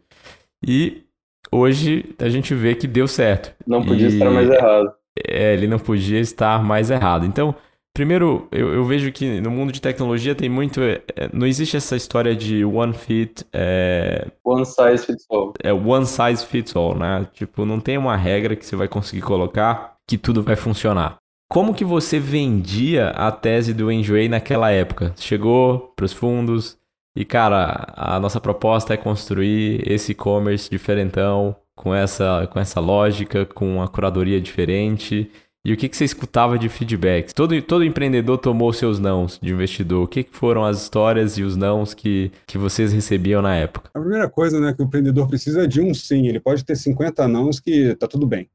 [0.67, 1.05] E
[1.51, 3.55] hoje a gente vê que deu certo.
[3.65, 4.13] Não podia e...
[4.13, 4.93] estar mais errado.
[5.29, 7.25] É, ele não podia estar mais errado.
[7.25, 7.55] Então,
[7.99, 10.81] Primeiro, eu, eu, vejo que no mundo de tecnologia tem muito.
[10.81, 13.45] É, não existe essa história de one fit.
[13.53, 15.53] É, one size fits all.
[15.61, 17.27] É one size fits all, né?
[17.33, 21.19] Tipo, não tem uma regra que você vai conseguir colocar que tudo vai funcionar.
[21.51, 25.15] Como que você vendia a tese do Enjoy naquela época?
[25.17, 26.77] Chegou para os fundos
[27.17, 33.47] E, cara, a nossa proposta é construir esse e-commerce diferentão, com essa, com essa lógica,
[33.47, 35.31] com uma curadoria diferente.
[35.65, 37.33] E o que, que você escutava de feedback?
[37.33, 40.05] Todo, todo empreendedor tomou seus nãos de investidor.
[40.05, 43.91] O que, que foram as histórias e os nãos que, que vocês recebiam na época?
[43.95, 46.27] A primeira coisa né, que o empreendedor precisa é de um sim.
[46.27, 48.49] Ele pode ter 50 nãos que tá tudo bem.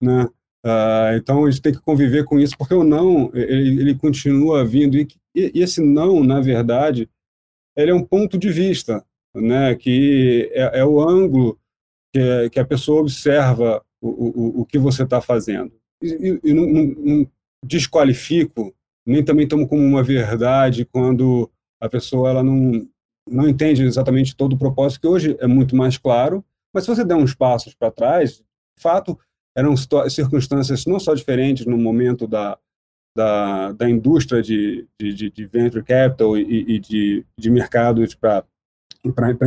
[0.00, 0.28] Né?
[0.64, 4.64] Uh, então a gente tem que conviver com isso, porque o não, ele, ele continua
[4.64, 4.96] vindo.
[4.96, 7.08] E, e, esse não, na verdade,
[7.76, 11.58] ele é um ponto de vista, né, que é, é o ângulo
[12.12, 15.72] que, que, a pessoa observa o, o, o que você está fazendo.
[16.02, 17.26] E, e não, não, não,
[17.64, 18.74] desqualifico,
[19.06, 22.86] nem também tomo como uma verdade quando a pessoa ela não,
[23.28, 27.04] não entende exatamente todo o propósito, que hoje é muito mais claro, mas se você
[27.04, 29.18] der uns passos para trás, de fato,
[29.56, 29.74] eram
[30.08, 32.58] circunstâncias não só diferentes no momento da,
[33.16, 38.44] da, da indústria de, de, de venture capital e, e de, de mercados para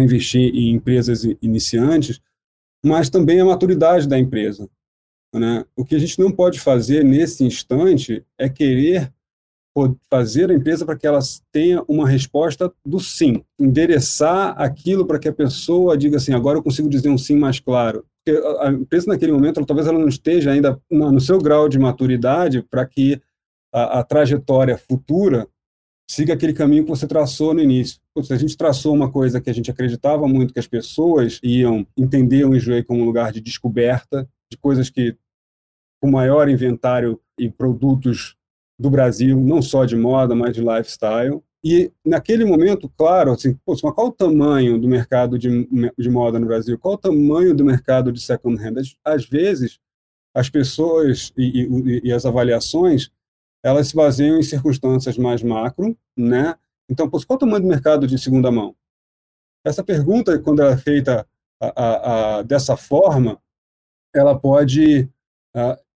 [0.03, 2.21] investir em empresas iniciantes,
[2.85, 4.69] mas também a maturidade da empresa.
[5.33, 5.65] Né?
[5.75, 9.11] O que a gente não pode fazer nesse instante é querer
[10.09, 11.19] fazer a empresa para que ela
[11.51, 16.63] tenha uma resposta do sim, endereçar aquilo para que a pessoa diga assim, agora eu
[16.63, 18.05] consigo dizer um sim mais claro.
[18.59, 22.61] A empresa naquele momento, ela, talvez ela não esteja ainda no seu grau de maturidade
[22.63, 23.21] para que
[23.73, 25.47] a, a, trajetória futura
[26.09, 27.99] siga aquele caminho que você traçou no início.
[28.23, 31.85] Se a gente traçou uma coisa que a gente acreditava muito que as pessoas iam
[31.97, 35.15] entender o Enjoei como um lugar de descoberta, de coisas que
[36.01, 38.35] com maior inventário e produtos
[38.79, 41.43] do Brasil, não só de moda, mas de lifestyle.
[41.67, 46.39] E naquele momento, claro, assim, pô, mas qual o tamanho do mercado de, de moda
[46.39, 46.77] no Brasil?
[46.77, 48.75] Qual o tamanho do mercado de second hand?
[49.03, 49.79] Às vezes,
[50.31, 53.09] as pessoas e, e, e as avaliações,
[53.63, 56.55] elas se baseiam em circunstâncias mais macro, né?
[56.87, 58.75] Então, pô, qual o tamanho do mercado de segunda mão?
[59.65, 61.27] Essa pergunta, quando ela é feita
[61.59, 63.41] a, a, a, dessa forma,
[64.13, 65.09] ela pode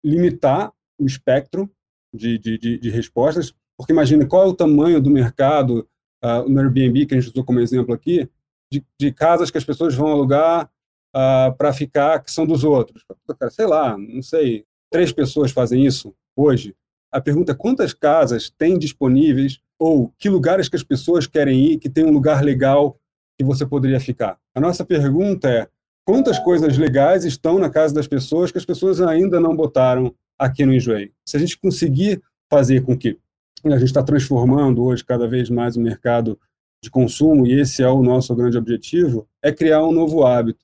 [0.04, 1.70] limitar o espectro
[2.14, 5.88] de, de, de, de, respostas, porque imagina qual é o tamanho do mercado
[6.24, 8.30] uh, no Airbnb, que a gente usou como exemplo aqui,
[8.72, 10.70] de, de casas que as pessoas vão alugar uh,
[11.14, 13.06] ah, para ficar, que são dos outros.
[13.52, 16.76] Sei lá, não sei, três pessoas fazem isso hoje.
[17.12, 21.78] A pergunta é quantas casas tem disponíveis ou que lugares que as pessoas querem ir
[21.78, 23.00] que tem um lugar legal
[23.38, 24.38] que você poderia ficar.
[24.54, 25.68] A nossa pergunta é
[26.06, 30.66] quantas coisas legais estão na casa das pessoas que as pessoas ainda não botaram aqui
[30.66, 31.12] no Enjoei.
[31.26, 33.18] Se a gente conseguir fazer com que
[33.66, 36.40] a gente está transformando hoje cada vez mais o mercado
[36.84, 40.64] de consumo, e esse é o nosso grande objetivo, é criar um novo hábito.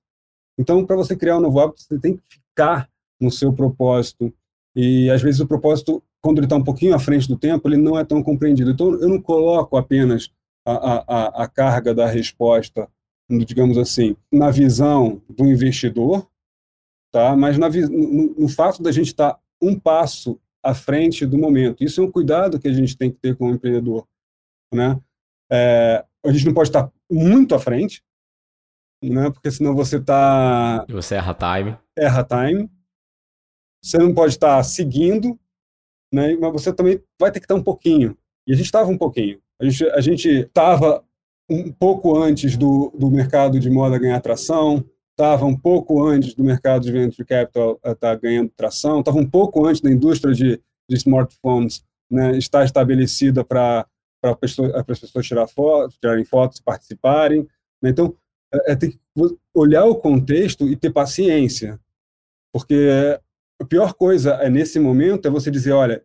[0.58, 2.88] Então, para você criar um novo hábito, você tem que ficar
[3.20, 4.32] no seu propósito.
[4.76, 7.78] E, às vezes, o propósito, quando ele está um pouquinho à frente do tempo, ele
[7.78, 8.70] não é tão compreendido.
[8.70, 10.30] Então, eu não coloco apenas
[10.66, 12.88] a, a, a carga da resposta
[13.30, 16.28] digamos assim, na visão do investidor,
[17.12, 17.36] tá?
[17.36, 21.84] mas na, no, no fato da gente estar tá um passo à frente do momento.
[21.84, 24.08] Isso é um cuidado que a gente tem que ter como empreendedor.
[24.74, 25.00] Né?
[25.52, 28.02] É, a gente não pode estar muito à frente,
[29.04, 29.30] né?
[29.30, 30.86] porque senão você está...
[30.90, 31.78] Você erra time.
[31.98, 32.72] Erra time.
[33.84, 35.38] Você não pode estar seguindo,
[36.12, 36.36] né?
[36.38, 38.18] mas você também vai ter que estar um pouquinho.
[38.48, 39.42] E a gente estava um pouquinho.
[39.60, 41.04] A gente a estava
[41.50, 46.44] um pouco antes do, do mercado de moda ganhar tração, estava um pouco antes do
[46.44, 50.62] mercado de venture capital estar tá ganhando tração, estava um pouco antes da indústria de,
[50.90, 53.88] de smartphones né, estar estabelecida para
[54.24, 57.48] as pessoas, tirar fotos, tirarem fotos, participarem.
[57.82, 57.90] Né?
[57.90, 58.16] Então,
[58.54, 59.00] é, é, tem que
[59.54, 61.80] olhar o contexto e ter paciência,
[62.52, 63.20] porque
[63.62, 66.04] a pior coisa é nesse momento é você dizer, olha,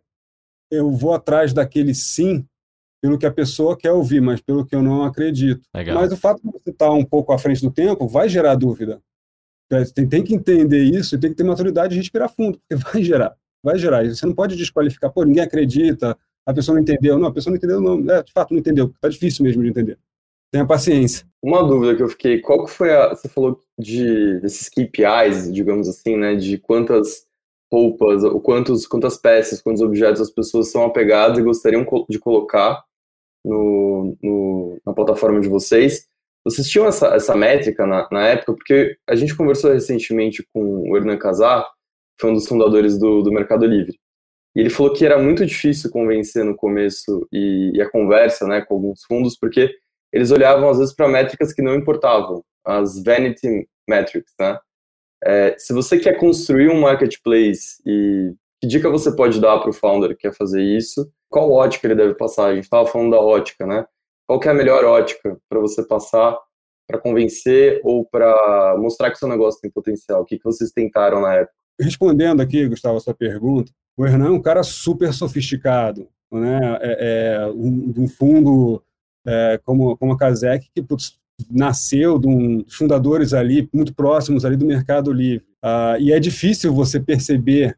[0.71, 2.47] eu vou atrás daquele sim
[3.01, 5.61] pelo que a pessoa quer ouvir, mas pelo que eu não acredito.
[5.73, 5.95] Legal.
[5.95, 9.01] Mas o fato de você estar um pouco à frente do tempo vai gerar dúvida.
[9.93, 13.03] Tem, tem que entender isso e tem que ter maturidade de respirar fundo, porque vai
[13.03, 14.03] gerar, vai gerar.
[14.05, 17.17] Você não pode desqualificar, pô, ninguém acredita, a pessoa não entendeu.
[17.17, 18.11] Não, a pessoa não entendeu, não.
[18.11, 18.87] É, de fato, não entendeu.
[18.87, 19.99] Está difícil mesmo de entender.
[20.51, 21.27] Tenha paciência.
[21.43, 23.09] Uma dúvida que eu fiquei, qual que foi a...
[23.09, 27.27] Você falou de, desses KPIs, digamos assim, né, de quantas
[27.71, 32.83] roupas, ou quantos, quantas peças, quantos objetos as pessoas são apegadas e gostariam de colocar
[33.43, 36.07] no, no, na plataforma de vocês.
[36.43, 38.53] Vocês tinham essa, essa métrica na, na, época?
[38.53, 43.21] Porque a gente conversou recentemente com o Hernan Casar, que foi um dos fundadores do,
[43.21, 43.97] do Mercado Livre.
[44.55, 48.61] E ele falou que era muito difícil convencer no começo e, e a conversa né,
[48.61, 49.69] com alguns fundos, porque
[50.11, 54.57] eles olhavam às vezes para métricas que não importavam, as vanity metrics, né?
[55.23, 59.73] É, se você quer construir um marketplace e que dica você pode dar para o
[59.73, 61.11] founder que quer fazer isso?
[61.29, 62.47] Qual ótica ele deve passar?
[62.47, 63.85] A gente estava falando da ótica, né?
[64.29, 66.37] qual é a melhor ótica para você passar
[66.87, 70.21] para convencer ou para mostrar que seu negócio tem potencial?
[70.21, 71.55] O que, que vocês tentaram na época?
[71.79, 76.59] Respondendo aqui, Gustavo, a sua pergunta, o Hernan é um cara super sofisticado, né?
[76.81, 78.83] É, é um, um fundo
[79.25, 84.55] é, como, como a Kazek, que putz, nasceu de um, fundadores ali, muito próximos ali
[84.55, 85.45] do Mercado Livre.
[85.61, 87.77] Ah, e é difícil você perceber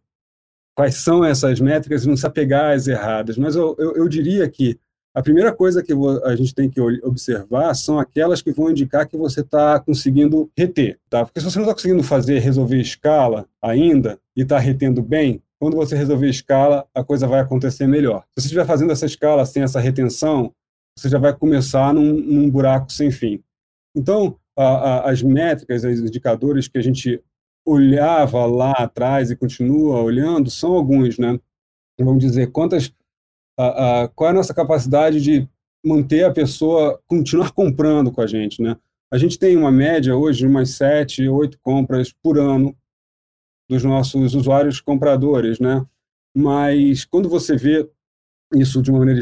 [0.75, 3.37] quais são essas métricas e não se apegar às erradas.
[3.37, 4.79] Mas eu, eu, eu diria que
[5.13, 5.91] a primeira coisa que
[6.23, 10.97] a gente tem que observar são aquelas que vão indicar que você está conseguindo reter,
[11.09, 11.25] tá?
[11.25, 15.75] Porque se você não está conseguindo fazer, resolver escala ainda e está retendo bem, quando
[15.75, 18.23] você resolver escala, a coisa vai acontecer melhor.
[18.29, 20.53] Se você estiver fazendo essa escala sem essa retenção,
[20.97, 23.43] você já vai começar num, num buraco sem fim.
[23.95, 27.21] Então, a, a, as métricas, os indicadores que a gente
[27.65, 31.39] olhava lá atrás e continua olhando são alguns, né?
[31.99, 32.93] Vamos dizer, quantas,
[33.57, 35.47] a, qual é a nossa capacidade de
[35.85, 38.77] manter a pessoa continuar comprando com a gente, né?
[39.11, 42.75] A gente tem uma média hoje de umas sete, oito compras por ano
[43.69, 45.85] dos nossos usuários compradores, né?
[46.35, 47.89] Mas quando você vê
[48.53, 49.21] isso de uma maneira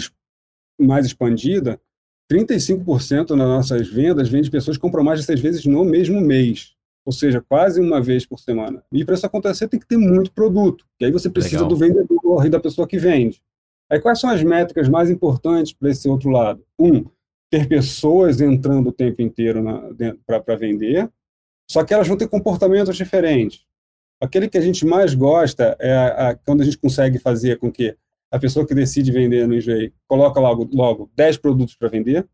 [0.80, 1.82] mais expandida,
[2.32, 6.22] 35% das nossas vendas vem de pessoas que compram mais de seis vezes no mesmo
[6.22, 6.76] mês.
[7.10, 8.84] Ou seja, quase uma vez por semana.
[8.94, 10.86] E para isso acontecer, tem que ter muito produto.
[11.00, 11.70] E aí você precisa Legal.
[11.70, 13.42] do vendedor e da pessoa que vende.
[13.90, 16.64] Aí quais são as métricas mais importantes para esse outro lado?
[16.78, 17.04] Um,
[17.50, 19.64] ter pessoas entrando o tempo inteiro
[20.24, 21.10] para vender,
[21.68, 23.66] só que elas vão ter comportamentos diferentes.
[24.22, 27.72] Aquele que a gente mais gosta é a, a, quando a gente consegue fazer com
[27.72, 27.98] que
[28.32, 32.28] a pessoa que decide vender no Enjoei coloca logo, logo 10 produtos para vender,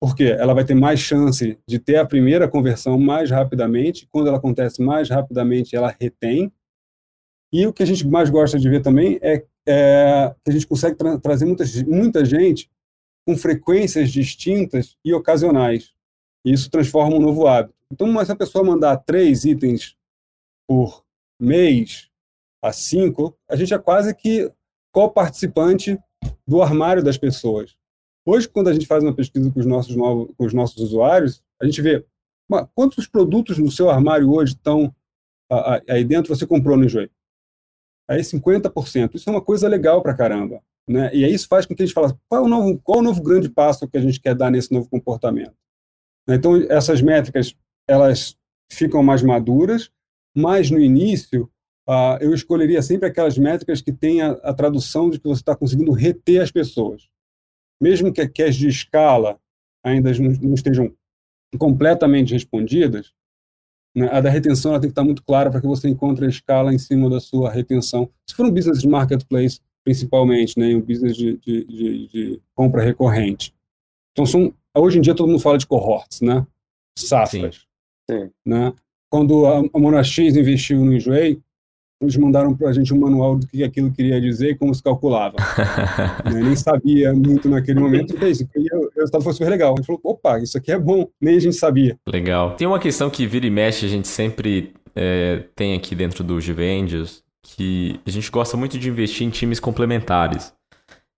[0.00, 4.38] porque ela vai ter mais chance de ter a primeira conversão mais rapidamente, quando ela
[4.38, 6.50] acontece mais rapidamente, ela retém.
[7.52, 10.66] E o que a gente mais gosta de ver também é, é que a gente
[10.66, 11.44] consegue tra trazer
[11.86, 12.70] muita, gente
[13.28, 15.92] com frequências distintas e ocasionais.
[16.46, 17.74] E isso transforma um novo hábito.
[17.92, 19.96] Então, se a pessoa mandar três itens
[20.66, 21.04] por
[21.38, 22.08] mês
[22.62, 24.50] a cinco, a gente é quase que
[24.92, 25.98] co-participante
[26.46, 27.76] do armário das pessoas.
[28.26, 31.42] Hoje, quando a gente faz uma pesquisa com os nossos, novos, com os nossos usuários,
[31.60, 32.04] a gente vê
[32.74, 34.94] quantos produtos no seu armário hoje estão
[35.88, 37.10] aí dentro você comprou no Enjoy.
[38.08, 39.14] Aí 50%.
[39.14, 40.62] Isso é uma coisa legal para caramba.
[40.88, 41.10] Né?
[41.14, 43.00] E aí isso faz com que a gente fale qual é o novo, qual é
[43.00, 45.54] o novo grande passo que a gente quer dar nesse novo comportamento.
[46.28, 47.54] Então, essas métricas,
[47.88, 48.36] elas
[48.70, 49.90] ficam mais maduras,
[50.36, 51.50] mas no início
[52.20, 55.90] eu escolheria sempre aquelas métricas que tenham a, a tradução de que você está conseguindo
[55.90, 57.08] reter as pessoas.
[57.80, 59.40] Mesmo que, as de escala
[59.84, 60.92] ainda não, estejam
[61.58, 63.12] completamente respondidas,
[63.94, 66.72] né, a da retenção tem que estar muito clara para que você encontre a escala
[66.72, 68.08] em cima da sua retenção.
[68.28, 72.82] Se for um business de marketplace, principalmente, né, um business de, de, de, de compra
[72.82, 73.54] recorrente.
[74.12, 76.46] Então, são, hoje em dia todo mundo fala de cohorts, né?
[76.96, 77.66] Safras.
[78.08, 78.18] Sim.
[78.18, 78.30] Sim.
[78.44, 78.72] Né?
[79.10, 81.40] Quando a, a Monax investiu no Enjoei,
[82.00, 84.82] eles mandaram para a gente um manual do que aquilo queria dizer e como se
[84.82, 85.36] calculava.
[86.32, 86.40] né?
[86.42, 88.48] Nem sabia muito naquele momento, e isso.
[88.56, 89.74] E o resultado foi super legal.
[89.74, 91.06] A gente falou, opa, isso aqui é bom.
[91.20, 91.98] Nem a gente sabia.
[92.06, 92.56] Legal.
[92.56, 96.36] Tem uma questão que vira e mexe, a gente sempre é, tem aqui dentro do
[96.38, 100.54] GV Angels, que a gente gosta muito de investir em times complementares.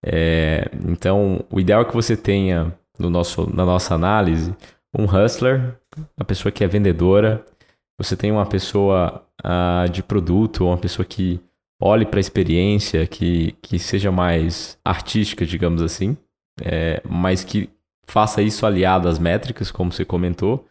[0.05, 4.53] É, então, o ideal é que você tenha no nosso, na nossa análise
[4.99, 5.77] um hustler,
[6.18, 7.45] uma pessoa que é vendedora,
[7.97, 11.40] você tem uma pessoa uh, de produto, uma pessoa que
[11.81, 16.16] olhe para a experiência, que, que seja mais artística, digamos assim,
[16.61, 17.68] é, mas que
[18.07, 20.64] faça isso aliado às métricas, como você comentou,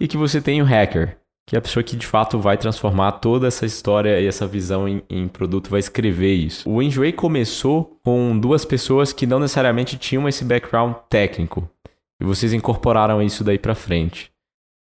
[0.00, 3.12] e que você tenha o hacker, que é a pessoa que de fato vai transformar
[3.12, 6.68] toda essa história e essa visão em, em produto, vai escrever isso.
[6.68, 11.68] O Enjoy começou com duas pessoas que não necessariamente tinham esse background técnico,
[12.20, 14.32] e vocês incorporaram isso daí para frente.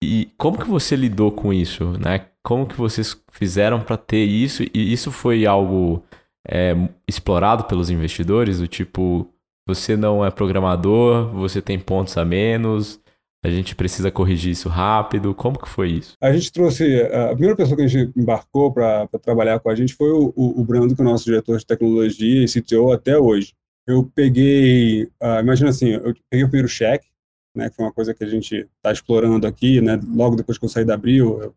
[0.03, 2.27] E como que você lidou com isso, né?
[2.45, 4.61] Como que vocês fizeram para ter isso?
[4.61, 6.03] E isso foi algo
[6.47, 6.75] é,
[7.07, 8.59] explorado pelos investidores?
[8.59, 9.27] Do tipo,
[9.67, 13.01] você não é programador, você tem pontos a menos,
[13.43, 15.33] a gente precisa corrigir isso rápido.
[15.33, 16.13] Como que foi isso?
[16.21, 19.95] A gente trouxe, a primeira pessoa que a gente embarcou para trabalhar com a gente
[19.95, 23.55] foi o, o, Brando, que é o nosso diretor de tecnologia e CTO até hoje.
[23.87, 27.07] Eu peguei, uh, imagina assim, eu peguei o primeiro cheque,
[27.55, 30.65] né, que foi uma coisa que a gente está explorando aqui, né, logo depois que
[30.65, 31.55] eu saí da Abril, eu,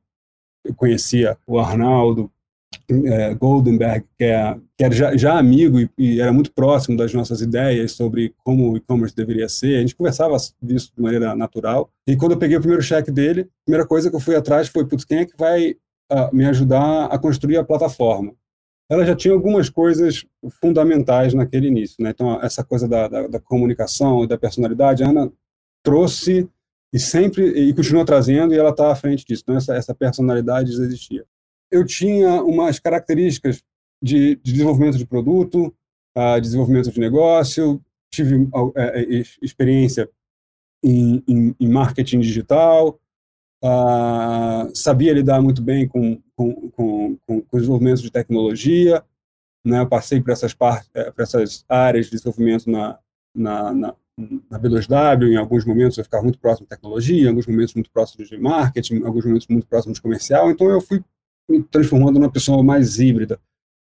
[0.65, 2.31] eu conhecia o Arnaldo
[2.91, 7.13] é, Goldenberg, que, é, que era já, já amigo e, e, era muito próximo das
[7.13, 11.91] nossas ideias sobre como o e-commerce deveria ser, a gente conversava disso de maneira natural,
[12.07, 14.69] e quando eu peguei o primeiro cheque dele, a primeira coisa que eu fui atrás
[14.69, 15.73] foi, putz, quem é que vai
[16.13, 18.35] uh, me ajudar a construir a plataforma?
[18.91, 20.25] ela já tinha algumas coisas
[20.61, 22.03] fundamentais naquele início.
[22.03, 22.11] Né?
[22.11, 25.31] Então, essa coisa da, da, da comunicação e da personalidade, a Ana
[25.83, 26.49] trouxe
[26.93, 29.43] e sempre, e continua trazendo, e ela está à frente disso.
[29.43, 31.25] Então, essa, essa personalidade já existia.
[31.71, 33.63] Eu tinha umas características
[34.03, 35.75] de, de desenvolvimento de produto,
[36.17, 38.73] uh, desenvolvimento de negócio, tive uh,
[39.43, 40.09] experiência
[40.83, 42.99] em, em, em, marketing digital,
[43.63, 49.05] uh, sabia lidar muito bem com, com, com, com, desenvolvimento de tecnologia,
[49.65, 49.81] né?
[49.81, 52.99] Eu passei por essas, partes, eh, por essas áreas de desenvolvimento na,
[53.35, 53.95] na, na,
[54.51, 57.91] na B2W, em alguns momentos eu ficava muito próximo de tecnologia, em alguns momentos muito
[57.91, 61.03] próximo de marketing, em alguns momentos muito próximo de comercial, então eu fui
[61.49, 63.41] me transformando numa pessoa mais híbrida.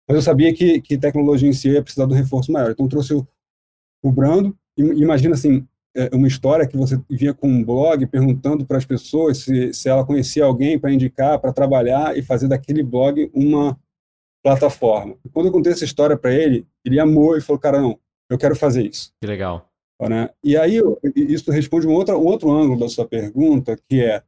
[0.08, 2.88] Mas eu sabia que, que tecnologia em si ia precisar de um reforço maior, então
[2.88, 3.28] trouxe o,
[4.04, 8.78] o Brando, imagina assim, é, uma história que você vinha com um blog perguntando para
[8.78, 13.32] as pessoas se, se ela conhecia alguém para indicar, para trabalhar e fazer daquele blog
[13.34, 13.78] uma
[14.44, 15.16] plataforma.
[15.26, 18.38] E quando eu contei essa história para ele, ele amou e falou, cara, não, eu
[18.38, 19.12] quero fazer isso.
[19.20, 19.67] Que legal.
[20.00, 20.30] Né?
[20.44, 20.80] E aí,
[21.16, 24.24] isso responde um outro, um outro ângulo da sua pergunta, que é,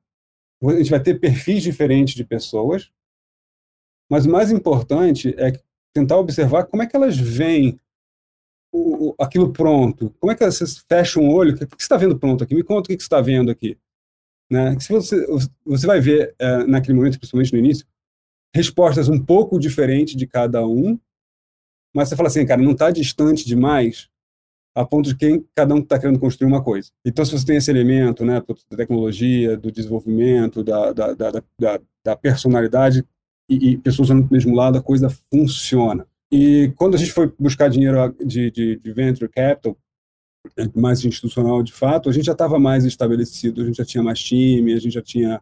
[0.64, 2.92] a gente vai ter perfis diferentes de pessoas,
[4.10, 5.54] mas o mais importante é
[5.94, 7.80] tentar observar como é que elas veem
[8.74, 10.14] o, aquilo pronto?
[10.20, 11.54] Como é que você fecha um olho?
[11.54, 12.56] O que você está vendo pronto aqui?
[12.56, 13.78] Me conta o que você está vendo aqui.
[14.50, 14.80] Né?
[14.80, 15.28] Se você,
[15.64, 17.86] você vai ver, é, naquele momento, principalmente no início,
[18.54, 21.00] respostas um pouco diferentes de cada um,
[21.96, 24.10] mas você fala assim, cara, não está distante demais
[24.80, 26.90] a ponto de quem cada um está querendo construir uma coisa.
[27.06, 31.82] Então, se você tem esse elemento né, da tecnologia, do desenvolvimento, da, da, da, da,
[32.06, 33.06] da personalidade
[33.50, 36.08] e, e pessoas do mesmo lado, a coisa funciona.
[36.32, 39.76] E quando a gente foi buscar dinheiro de, de, de venture capital,
[40.74, 44.20] mais institucional de fato, a gente já estava mais estabelecido, a gente já tinha mais
[44.24, 45.42] time, a gente já tinha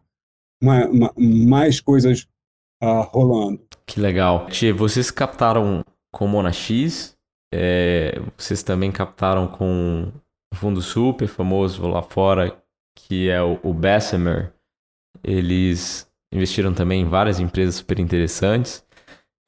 [0.60, 2.26] uma, uma, mais coisas
[2.82, 3.60] uh, rolando.
[3.86, 4.48] Que legal.
[4.48, 7.16] Tia, vocês captaram com Mona X,
[7.52, 10.12] é, vocês também captaram com
[10.52, 12.56] o fundo super famoso lá fora,
[12.96, 14.52] que é o, o Bessemer.
[15.22, 18.84] Eles investiram também em várias empresas super interessantes.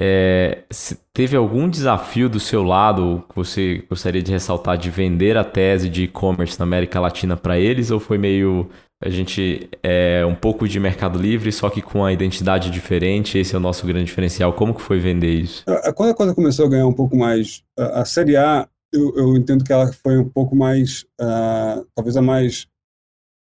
[0.03, 0.65] É,
[1.13, 5.91] teve algum desafio do seu lado que você gostaria de ressaltar de vender a tese
[5.91, 8.71] de e-commerce na América Latina para eles ou foi meio
[9.03, 13.39] a gente é um pouco de Mercado Livre só que com a identidade diferente.
[13.39, 14.53] Esse é o nosso grande diferencial.
[14.53, 15.65] Como que foi vender isso?
[15.95, 19.65] Quando a coisa começou a ganhar um pouco mais a, série A eu, eu, entendo
[19.65, 22.67] que ela foi um pouco mais uh, talvez a mais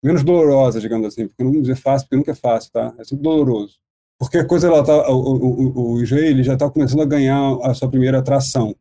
[0.04, 2.94] menos dolorosa digamos assim porque não vou dizer fácil porque nunca é fácil tá?
[2.98, 3.78] É sempre doloroso.
[4.18, 7.88] Porque a coisa ela tá, o, o, o já está começando a ganhar a sua
[7.88, 8.74] primeira atração,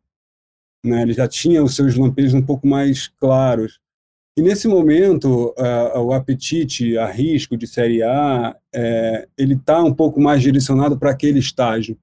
[0.84, 1.02] né?
[1.02, 3.80] Ele já tinha os seus lampejos um pouco mais claros.
[4.38, 5.54] E nesse momento,
[5.96, 11.12] o apetite a risco de série A, é, ele está um pouco mais direcionado para
[11.12, 11.98] aquele estágio,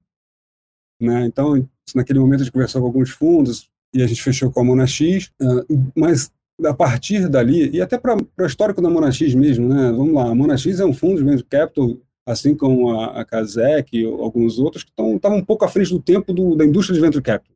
[0.99, 1.25] né?
[1.25, 4.63] Então, naquele momento a gente conversou com alguns fundos e a gente fechou com a
[4.63, 6.31] Mona X, uh, mas
[6.65, 9.91] a partir dali e até para o histórico da Mona X mesmo, né?
[9.91, 13.25] Vamos lá, a Mona X é um fundo de venture capital assim como a, a
[13.25, 16.95] Kazek e alguns outros, que estavam um pouco à frente do tempo do, da indústria
[16.95, 17.55] de venture capital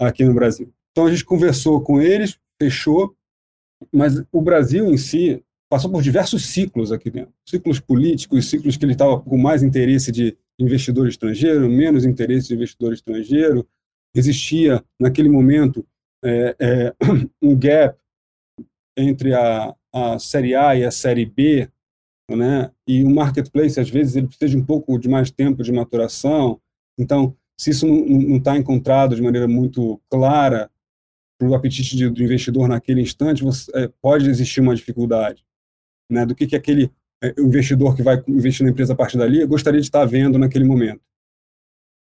[0.00, 0.72] aqui no Brasil.
[0.92, 3.14] Então a gente conversou com eles, fechou,
[3.92, 7.32] mas o Brasil em si passou por diversos ciclos aqui dentro.
[7.46, 12.54] Ciclos políticos, ciclos que ele estava com mais interesse de investidor estrangeiro, menos interesse de
[12.54, 13.66] investidor estrangeiro.
[14.14, 15.86] Existia, naquele momento,
[16.24, 16.94] é, é,
[17.42, 17.98] um gap
[18.96, 21.70] entre a, a Série A e a Série B
[22.36, 22.70] né?
[22.86, 26.60] E o marketplace às vezes ele precisa de um pouco de mais tempo de maturação.
[26.98, 30.70] Então, se isso não está encontrado de maneira muito clara
[31.38, 35.44] para o apetite de, do investidor naquele instante, você, é, pode existir uma dificuldade,
[36.10, 36.26] né?
[36.26, 36.90] Do que que aquele
[37.22, 40.64] é, investidor que vai investir na empresa a partir dali gostaria de estar vendo naquele
[40.64, 41.00] momento.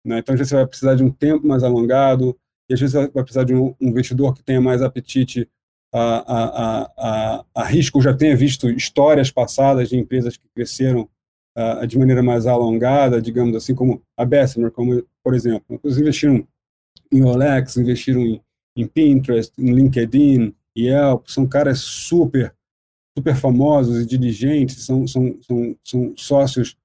[0.05, 0.19] Né?
[0.19, 3.09] Então, às vezes você vai precisar de um tempo mais alongado, e às vezes vai
[3.09, 5.49] precisar de um, um investidor que tenha mais apetite
[5.93, 11.09] a, a, a, a risco já tenha visto histórias passadas de empresas que cresceram
[11.57, 15.81] uh, de maneira mais alongada, digamos assim, como a Bessemer, como, por exemplo.
[15.83, 16.47] Eles investiram
[17.11, 18.43] em Olex, investiram em,
[18.77, 22.55] em Pinterest, em LinkedIn, Yelp, são caras super
[23.17, 26.77] super famosos e diligentes, são, são, são, são sócios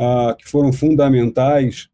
[0.00, 1.88] uh, que foram fundamentais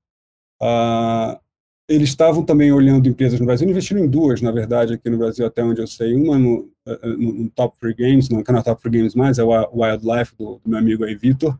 [0.62, 1.40] uh,
[1.88, 5.44] eles estavam também olhando empresas no Brasil, investiram em duas, na verdade, aqui no Brasil,
[5.44, 6.14] até onde eu sei.
[6.14, 9.38] Uma no, eh, no, no Top Free Games, não, não é Top Free Games mais,
[9.38, 11.58] é o Wildlife, do, do meu amigo aí, Vitor,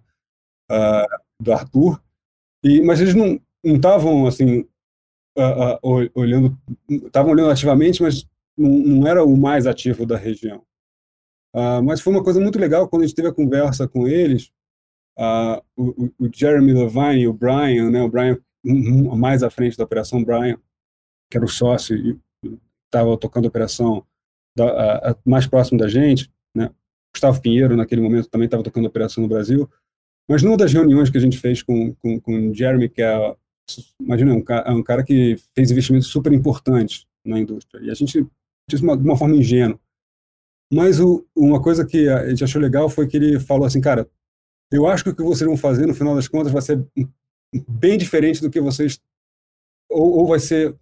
[0.70, 1.06] uh,
[1.40, 2.00] do Arthur.
[2.64, 4.66] E, mas eles não estavam, assim,
[5.36, 6.56] uh, uh, olhando,
[6.88, 8.26] estavam olhando ativamente, mas
[8.56, 10.62] não, não, era o mais ativo da região.
[11.84, 14.50] mas foi uma coisa muito legal quando a gente teve a conversa com eles,
[15.76, 18.38] o, o, Jeremy Levine e o Brian, né, o Brian
[19.16, 20.58] mais à frente da operação, Brian,
[21.30, 22.18] que era o sócio e
[22.86, 24.04] estava tocando a operação
[24.56, 26.70] da, a, a, mais próximo da gente, né?
[27.14, 29.68] Gustavo Pinheiro, naquele momento, também estava tocando a operação no Brasil.
[30.28, 33.36] Mas numa das reuniões que a gente fez com, com, com o Jeremy, que é,
[34.00, 38.26] imagina, um, é um cara que fez investimentos super importantes na indústria, e a gente
[38.68, 39.78] disse de uma forma ingênua.
[40.72, 44.08] Mas o, uma coisa que a gente achou legal foi que ele falou assim, cara,
[44.72, 46.82] eu acho que o que vocês vão fazer, no final das contas, vai ser
[47.68, 48.98] bem diferente do que vocês.
[49.90, 50.74] Ou, ou vai ser.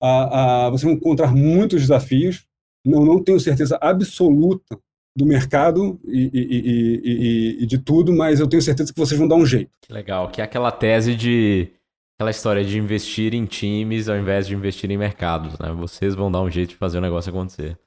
[0.00, 2.46] A, a, vocês vão encontrar muitos desafios.
[2.84, 4.78] Não, não tenho certeza absoluta
[5.16, 9.28] do mercado e, e, e, e, de tudo, mas eu tenho certeza que vocês vão
[9.28, 9.70] dar um jeito.
[9.90, 11.68] Legal, que é aquela tese de.
[12.16, 15.72] Aquela história de investir em times ao invés de investir em mercados, né?
[15.72, 17.78] Vocês vão dar um jeito de fazer o negócio acontecer.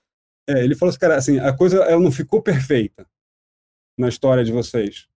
[0.48, 3.08] É, ele falou assim, cara, assim, a coisa ela não ficou perfeita
[3.98, 5.08] na história de vocês.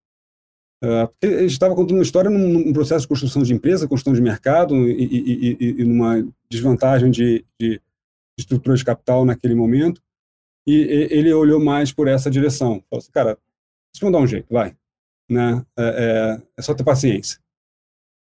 [0.81, 4.21] Uh, gente estava contando uma história num, num, processo de construção de empresa, construção de
[4.21, 7.81] mercado e, e, e, e numa desvantagem de, de,
[8.39, 10.01] estrutura de capital naquele momento.
[10.65, 12.81] E, ele olhou mais por essa direção.
[12.89, 13.37] Falou assim, cara,
[13.91, 14.73] vocês vão dar um jeito, vai.
[15.29, 15.65] Né?
[15.77, 17.39] É, é, é só ter paciência.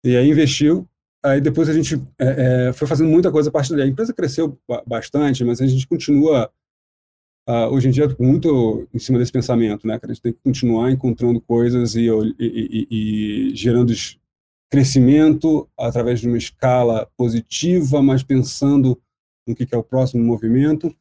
[0.04, 0.86] E aí investiu.
[1.24, 3.82] Aí depois a gente é, é foi fazendo muita coisa a partir daí.
[3.82, 6.50] A empresa cresceu bastante, mas a gente continua
[7.48, 9.98] uh, hoje em dia muito em cima desse pensamento, né?
[9.98, 13.92] Que a gente tem que continuar encontrando coisas e, e, e, e gerando
[14.70, 19.00] crescimento através de uma escala positiva, mas pensando
[19.46, 20.94] no que, que é o próximo movimento.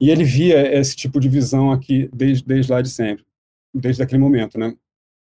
[0.00, 3.24] E ele via esse tipo de visão aqui desde, desde lá de sempre,
[3.74, 4.74] desde aquele momento, né?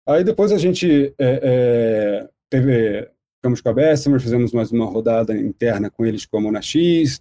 [0.07, 5.37] Aí depois a gente é, é, teve, ficamos com a Bessemer, fizemos mais uma rodada
[5.37, 7.21] interna com eles como na X.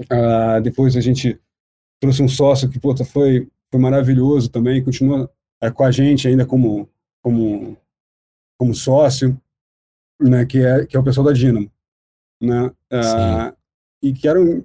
[0.00, 1.40] Uh, depois a gente
[2.00, 6.44] trouxe um sócio que puta, foi, foi maravilhoso também, continua é, com a gente ainda
[6.44, 6.88] como,
[7.22, 7.76] como,
[8.58, 9.40] como sócio,
[10.20, 11.70] né, que, é, que é o pessoal da Dynamo.
[12.42, 12.72] Né?
[12.90, 13.54] Ah,
[14.02, 14.64] e que eram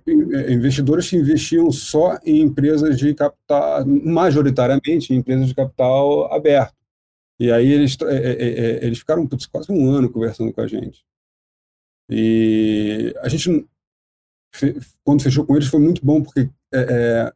[0.49, 6.79] investidores que investiam só em empresas de capital, majoritariamente em empresas de capital aberto.
[7.40, 10.68] E aí eles, é, é, é eles ficaram putz, quase um ano conversando com a
[10.68, 11.06] gente.
[12.10, 13.68] E a gente,
[15.04, 17.34] quando fechou com eles, foi muito bom, porque é, é,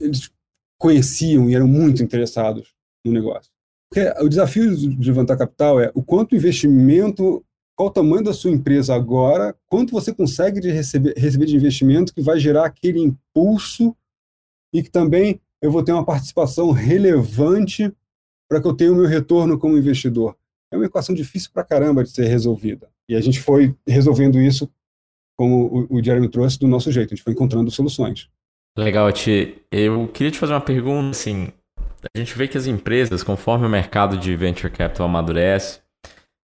[0.00, 0.30] eles
[0.78, 2.74] conheciam e eram muito interessados
[3.04, 3.50] no negócio.
[3.90, 7.44] Porque o desafio de levantar capital é o quanto investimento,
[7.76, 12.12] qual o tamanho da sua empresa agora, quanto você consegue de receber, receber de investimento
[12.12, 13.96] que vai gerar aquele impulso
[14.74, 17.92] e que também eu vou ter uma participação relevante
[18.48, 20.36] para que eu tenha o meu retorno como investidor.
[20.72, 22.88] É uma equação difícil para caramba de ser resolvida.
[23.08, 24.68] E a gente foi resolvendo isso,
[25.38, 27.12] como o, Jeremy trouxe, do nosso jeito.
[27.12, 28.28] A gente foi encontrando soluções.
[28.76, 29.62] Legal, Ti.
[29.70, 31.52] Eu queria te fazer uma pergunta, assim,
[32.14, 35.80] a gente vê que as empresas, conforme o mercado de venture capital amadurece,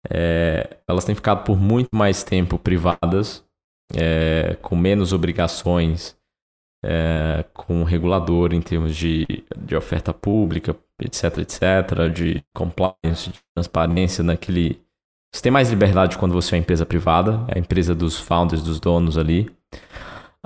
[0.10, 3.44] é, elas têm ficado por muito mais tempo privadas,
[3.96, 6.17] é, com menos obrigações
[6.84, 9.26] é, com o regulador em termos de,
[9.58, 14.80] de oferta pública, etc, etc, de compliance, de transparência naquele...
[15.34, 18.64] Você tem mais liberdade quando você é uma empresa privada, é a empresa dos founders,
[18.64, 19.50] dos donos ali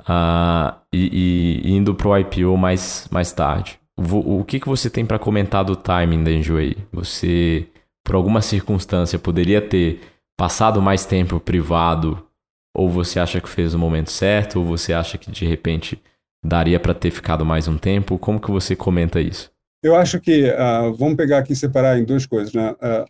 [0.00, 3.78] uh, e, e, indo para o IPO mais, mais tarde.
[3.96, 6.76] O, o que, que você tem para comentar do timing da Enjoei?
[6.92, 7.68] Você,
[8.04, 10.00] por alguma circunstância, poderia ter
[10.36, 12.26] passado mais tempo privado
[12.74, 16.02] ou você acha que fez o momento certo ou você acha que de repente
[16.44, 18.18] daria para ter ficado mais um tempo?
[18.18, 19.50] Como que você comenta isso?
[19.82, 22.72] Eu acho que uh, vamos pegar aqui e separar em duas coisas, né?
[22.72, 23.06] Uh,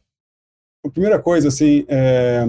[0.85, 2.45] a primeira coisa, assim, é,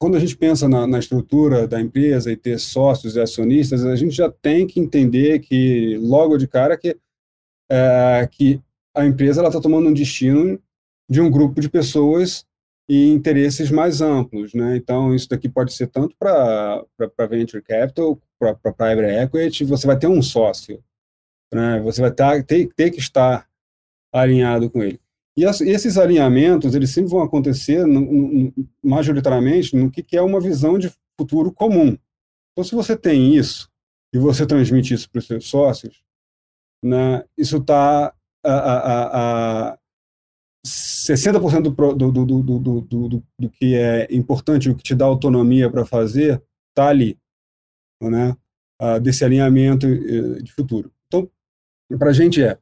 [0.00, 3.96] quando a gente pensa na, na, estrutura da empresa e ter sócios e acionistas, a
[3.96, 6.96] gente já tem que entender que, logo de cara, que,
[7.70, 8.60] é, que
[8.96, 10.60] a empresa está tomando um destino
[11.10, 12.46] de um grupo de pessoas
[12.88, 14.54] e interesses mais amplos.
[14.54, 14.76] Né?
[14.76, 16.84] Então, isso daqui pode ser tanto para
[17.28, 20.82] venture capital, para private equity, você vai ter um sócio.
[21.52, 21.80] Né?
[21.80, 23.48] Você vai ter, ter, ter que estar
[24.12, 25.00] alinhado com ele.
[25.36, 28.52] E esses alinhamentos, eles sempre vão acontecer no, no,
[28.82, 31.96] majoritariamente no que, que, é uma visão de futuro comum.
[32.52, 33.70] Então, se você tem isso
[34.12, 36.02] e você transmite isso para os seus sócios,
[36.84, 38.14] né, isso está
[40.66, 45.70] 60% do, do, do, do, do, do, que é importante, o que te dá autonomia
[45.70, 47.18] para fazer, está ali,
[48.00, 48.36] né,
[49.00, 50.92] desse alinhamento eh, de futuro.
[51.06, 51.30] Então,
[51.98, 52.58] para a gente é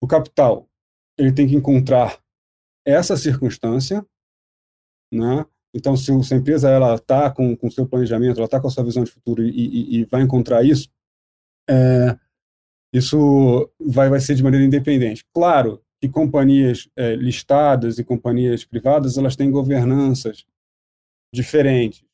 [0.00, 0.68] o capital
[1.18, 2.22] ele tem que encontrar
[2.86, 4.06] essa circunstância,
[5.12, 5.44] né?
[5.74, 8.70] Então, se, se a empresa ela está com o seu planejamento, ela está com a
[8.70, 10.88] sua visão de futuro e, e, e vai encontrar isso,
[11.68, 12.16] é,
[12.94, 15.26] isso vai, vai ser de maneira independente.
[15.34, 20.44] Claro que companhias é, listadas e companhias privadas elas têm governanças
[21.32, 22.04] diferentes.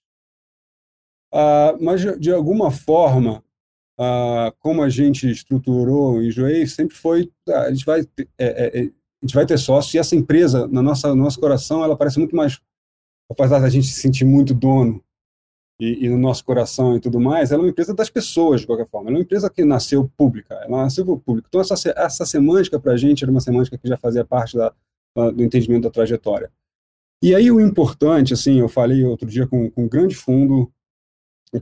[1.33, 3.45] Ah, mas, de alguma forma,
[3.99, 8.01] ah, como a gente estruturou o Enjoei, sempre foi, ah, a gente vai,
[8.39, 11.85] é, é, a gente vai ter sócio, e essa empresa, na nossa, no nosso coração,
[11.85, 12.61] ela parece muito mais,
[13.31, 15.04] apesar da gente se sentir muito dono
[15.81, 18.67] e, e, no nosso coração e tudo mais, ela é uma empresa das pessoas, de
[18.67, 19.09] qualquer forma.
[19.09, 21.49] Ela é uma empresa que nasceu pública, ela nasceu público.
[21.49, 24.73] Então, essa, essa semântica, para a gente, era uma semântica que já fazia parte da,
[25.17, 26.51] da, do entendimento da trajetória.
[27.23, 30.73] E aí, o importante, assim, eu falei outro dia com, com um grande fundo,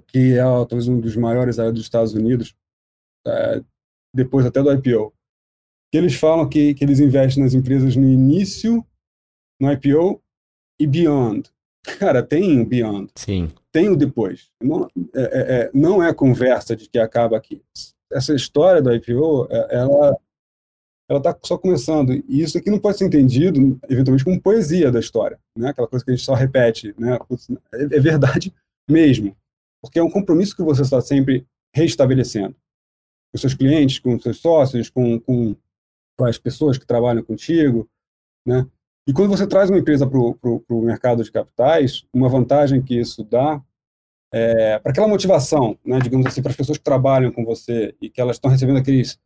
[0.08, 2.54] que é talvez um dos maiores aí dos Estados Unidos,
[3.26, 3.62] é,
[4.14, 5.12] depois até do IPO,
[5.90, 8.84] que eles falam que, que eles investem nas empresas no início,
[9.60, 10.22] no IPO
[10.80, 11.51] e beyond.
[11.82, 13.10] Cara, tem o beyond.
[13.16, 14.50] Sim tem o depois.
[14.62, 17.62] Não é, é, é, não é conversa de que acaba aqui.
[18.12, 20.16] Essa história do IPO, é, ela
[21.08, 22.12] ela está só começando.
[22.12, 25.70] E isso aqui não pode ser entendido, eventualmente, como poesia da história, né?
[25.70, 26.94] aquela coisa que a gente só repete.
[26.98, 27.18] Né?
[27.74, 28.54] É, é verdade
[28.88, 29.36] mesmo,
[29.82, 32.54] porque é um compromisso que você está sempre restabelecendo
[33.30, 35.56] com seus clientes, com seus sócios, com, com,
[36.18, 37.88] com as pessoas que trabalham contigo.
[38.46, 38.66] Né?
[39.06, 43.24] E quando você traz uma empresa para o mercado de capitais, uma vantagem que isso
[43.24, 43.60] dá
[44.32, 48.08] é, para aquela motivação, né, digamos assim, para as pessoas que trabalham com você e
[48.08, 49.20] que elas estão recebendo aqueles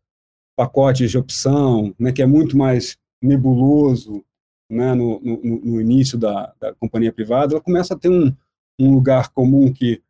[0.57, 4.25] pacotes de opção, né, que é muito mais nebuloso
[4.69, 8.35] né, no, no, no início da, da, companhia privada, ela começa a ter um,
[8.81, 10.03] um lugar comum que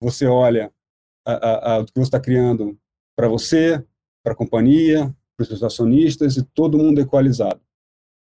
[0.00, 0.70] você olha
[1.26, 2.78] o que você está criando
[3.16, 3.82] para você,
[4.22, 7.60] para a companhia, para os seus acionistas e todo mundo equalizado.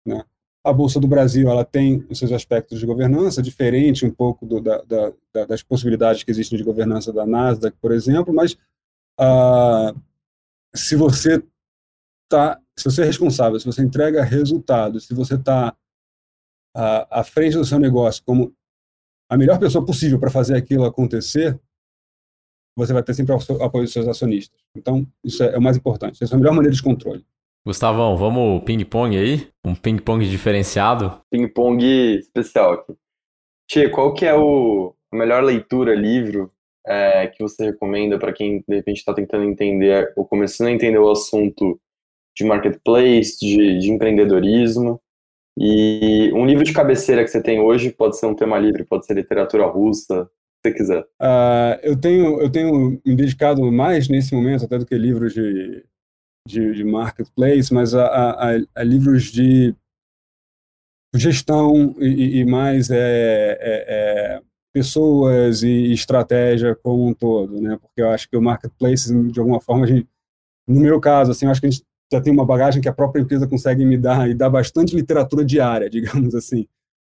[0.06, 0.24] Né?
[0.68, 4.60] A Bolsa do Brasil ela tem os seus aspectos de governança, diferente um pouco do,
[4.60, 8.56] da, da, das possibilidades que existem de governança da Nasdaq, por exemplo, mas
[9.18, 9.94] ah,
[10.74, 11.42] se você
[12.28, 15.74] tá, se você é responsável, se você entrega resultados, se você está
[16.74, 18.54] à, à frente do seu negócio como
[19.30, 21.58] a melhor pessoa possível para fazer aquilo acontecer,
[22.76, 24.60] você vai ter sempre o apoio dos seus acionistas.
[24.74, 26.22] Então, isso é, é o mais importante.
[26.22, 27.26] Essa é a melhor maneira de controle.
[27.68, 29.46] Gustavão, vamos ping-pong aí?
[29.62, 31.20] Um ping-pong diferenciado?
[31.30, 31.84] Ping-pong
[32.16, 32.94] especial aqui.
[33.70, 36.50] Tchê, qual que é o, a melhor leitura, livro,
[36.86, 40.96] é, que você recomenda para quem, de repente, está tentando entender ou começando a entender
[40.96, 41.78] o assunto
[42.34, 44.98] de marketplace, de, de empreendedorismo?
[45.58, 49.04] E um livro de cabeceira que você tem hoje pode ser um tema livre, pode
[49.04, 51.02] ser literatura russa, se você quiser.
[51.20, 55.84] Uh, eu, tenho, eu tenho me dedicado mais nesse momento até do que livros de
[56.48, 59.74] de, de marketplace, mas a, a, a, livros de
[61.14, 64.42] gestão e, e mais é, é, é,
[64.72, 67.78] pessoas e estratégia como um todo, né?
[67.80, 70.08] Porque eu acho que o marketplace, de alguma forma, gente,
[70.66, 72.92] no meu caso, assim, eu acho que a gente já tem uma bagagem que a
[72.92, 76.66] própria empresa consegue me dar e dá bastante literatura diária, digamos assim,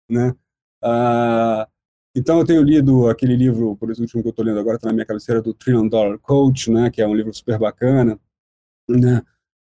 [0.09, 0.35] né?
[0.83, 1.67] Uh,
[2.15, 4.95] então eu tenho lido aquele livro, por último que eu estou lendo agora, está na
[4.95, 6.91] minha cabeceira, do Trillion Dollar Coach, né?
[6.91, 8.19] Que é um livro super bacana
[8.99, 9.23] né?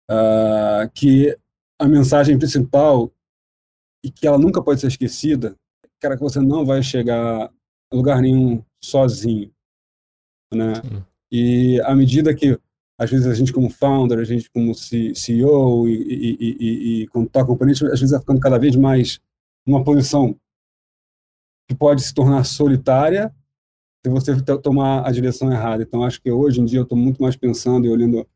[0.09, 1.37] Uh, que
[1.79, 3.11] a mensagem principal
[4.03, 5.55] e que ela nunca pode ser esquecida,
[5.99, 9.51] cara, que você não vai chegar a lugar nenhum sozinho,
[10.53, 10.75] né?
[10.75, 11.03] Sim.
[11.31, 12.59] E à medida que
[12.99, 17.27] às vezes a gente como founder, a gente como CEO e, e, e, e quando
[17.27, 19.19] está acompanhando, às vezes vai ficando cada vez mais
[19.65, 20.35] numa posição
[21.67, 23.33] que pode se tornar solitária
[24.05, 25.83] se você tomar a direção errada.
[25.83, 28.27] Então, acho que hoje em dia eu estou muito mais pensando e olhando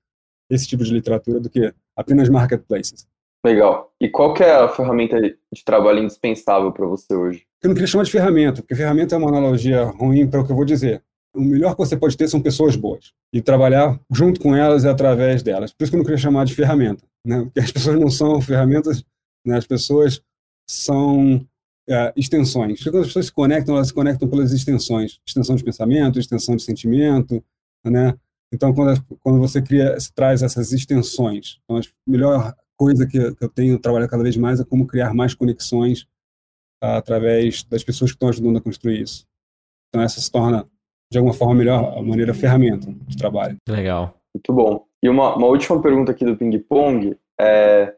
[0.49, 3.07] esse tipo de literatura do que apenas marketplaces.
[3.45, 3.91] Legal.
[4.01, 7.45] E qual que é a ferramenta de trabalho indispensável para você hoje?
[7.61, 10.51] Eu não queria chamar de ferramenta, porque ferramenta é uma analogia ruim para o que
[10.51, 11.03] eu vou dizer.
[11.35, 14.87] O melhor que você pode ter são pessoas boas e trabalhar junto com elas e
[14.87, 15.73] através delas.
[15.73, 17.43] Por isso que eu não queria chamar de ferramenta, né?
[17.43, 19.03] Porque as pessoas não são ferramentas,
[19.45, 19.57] né?
[19.57, 20.21] As pessoas
[20.67, 21.45] são
[21.87, 22.81] é, extensões.
[22.81, 26.63] Quando as pessoas se conectam, elas se conectam pelas extensões, extensão de pensamento, extensão de
[26.63, 27.43] sentimento,
[27.83, 28.15] né?
[28.53, 33.49] Então, quando, quando você cria, traz essas extensões, então, a melhor coisa que, que eu
[33.49, 36.03] tenho trabalhado cada vez mais é como criar mais conexões
[36.83, 39.25] uh, através das pessoas que estão ajudando a construir isso.
[39.89, 40.69] Então, essa se torna,
[41.11, 43.57] de alguma forma, melhor a maneira ferramenta de trabalho.
[43.67, 44.17] Legal.
[44.35, 44.85] Muito bom.
[45.01, 47.95] E uma, uma última pergunta aqui do Ping Pong é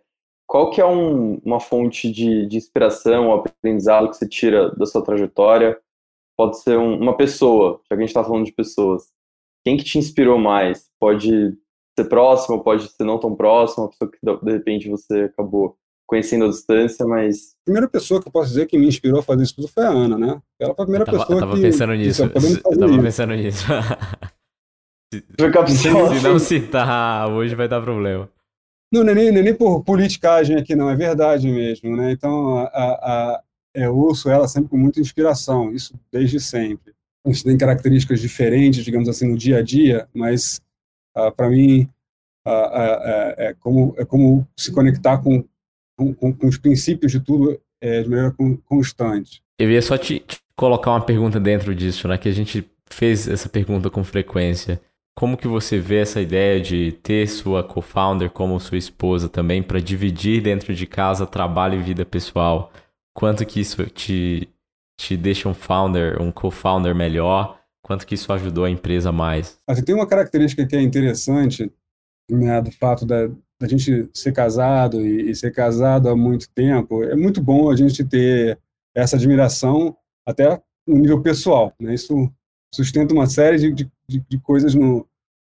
[0.48, 4.86] qual que é um, uma fonte de, de inspiração, ou aprendizado que você tira da
[4.86, 5.78] sua trajetória?
[6.38, 9.12] Pode ser um, uma pessoa, já que a gente está falando de pessoas
[9.68, 10.86] quem que te inspirou mais?
[10.98, 11.54] Pode
[12.00, 15.76] ser próximo, pode ser não tão próximo, uma pessoa que de repente você acabou
[16.08, 17.58] conhecendo a distância, mas...
[17.64, 19.84] A primeira pessoa que eu posso dizer que me inspirou a fazer isso tudo foi
[19.84, 20.42] a Ana, né?
[20.58, 21.62] Ela foi a primeira tava, pessoa eu tava que...
[21.62, 22.24] Pensando nisso.
[22.24, 23.02] eu tava isso.
[23.02, 23.66] pensando nisso.
[25.68, 28.30] se, se não citar, hoje vai dar problema.
[28.90, 32.14] Não, não é nem, não é nem por politicagem aqui, não, é verdade mesmo, né?
[32.14, 33.44] Então, a, a,
[33.76, 36.96] eu uso ela sempre com muita inspiração, isso desde sempre.
[37.28, 40.62] A gente tem características diferentes, digamos assim, no dia a dia, mas
[41.18, 41.88] uh, para mim
[42.46, 45.44] uh, uh, é, como, é como se conectar com,
[45.98, 48.34] com, com os princípios de tudo é, de maneira
[48.66, 49.42] constante.
[49.60, 52.18] Eu ia só te, te colocar uma pergunta dentro disso, né?
[52.18, 54.80] Que a gente fez essa pergunta com frequência.
[55.16, 59.80] Como que você vê essa ideia de ter sua co-founder como sua esposa também para
[59.80, 62.72] dividir dentro de casa trabalho e vida pessoal?
[63.16, 64.48] Quanto que isso te,
[64.98, 67.60] te deixa um founder, um co-founder melhor?
[67.82, 69.58] Quanto que isso ajudou a empresa mais?
[69.66, 71.72] Assim, tem uma característica que é interessante,
[72.30, 73.30] né, do fato da,
[73.60, 77.04] da gente ser casado e, e, ser casado há muito tempo.
[77.04, 78.60] É muito bom a gente ter
[78.94, 79.96] essa admiração
[80.26, 81.74] até no nível pessoal.
[81.80, 81.94] Né?
[81.94, 82.30] Isso
[82.74, 85.08] sustenta uma série de, de, de coisas no,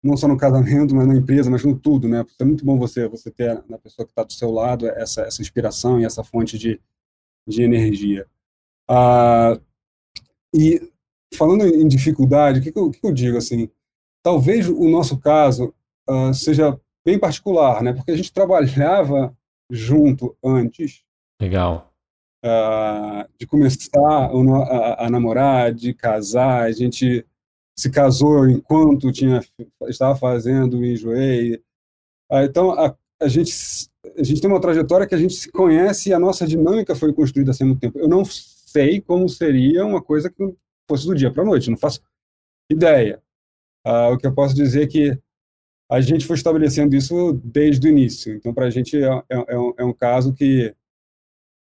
[0.02, 2.24] não só no casamento, mas na empresa, mas no tudo, né?
[2.24, 5.22] Porque é muito bom você você ter na pessoa que está do seu lado essa
[5.22, 6.80] essa inspiração e essa fonte de,
[7.46, 8.26] de energia.
[8.94, 9.58] Ah,
[10.54, 10.92] e
[11.34, 13.70] falando em dificuldade, o que, que, eu, que, eu, digo assim?
[14.22, 15.74] Talvez o nosso caso
[16.06, 17.94] ah, seja bem particular, né?
[17.94, 19.34] Porque a gente trabalhava
[19.70, 21.02] junto antes.
[21.40, 21.90] Legal.
[22.44, 27.24] Uh, de começar a, a, a, namorar, de casar, a gente
[27.78, 29.40] se casou enquanto tinha
[29.88, 31.54] estava fazendo o enjoei.
[32.30, 33.54] Uh, então a, a, gente
[34.18, 37.12] a gente tem uma trajetória que a gente se conhece e a nossa dinâmica foi
[37.12, 37.98] construída assim muito tempo.
[37.98, 38.24] Eu não
[38.72, 40.54] sei como seria uma coisa que
[40.88, 42.00] fosse do dia para a noite, não faço
[42.70, 43.22] ideia.
[43.86, 45.18] Uh, o que eu posso dizer é que
[45.90, 48.34] a gente foi estabelecendo isso desde o início.
[48.34, 50.74] Então, para a gente é, é, é, um, é um caso que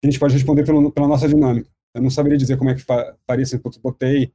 [0.04, 1.70] a gente pode responder pelo, pela nossa dinâmica.
[1.94, 2.84] Eu não saberia dizer como é que
[3.26, 4.32] faria se eu botei,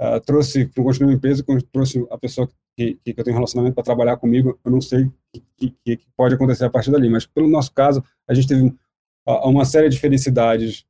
[0.00, 3.84] uh, trouxe, construí uma empresa, trouxe a pessoa que, que, que eu tenho relacionamento para
[3.84, 7.26] trabalhar comigo, eu não sei o que, que, que, pode acontecer a partir dali, mas
[7.26, 10.84] pelo nosso caso, a gente teve uh, uma série de felicidades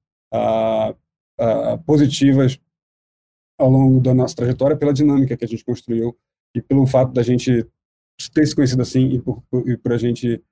[1.42, 2.58] uh, positivas
[3.58, 6.16] ao longo da nossa trajetória pela dinâmica que a gente construiu
[6.54, 7.66] e pelo fato da gente
[8.32, 10.42] ter se conhecido assim e por, por, e por a gente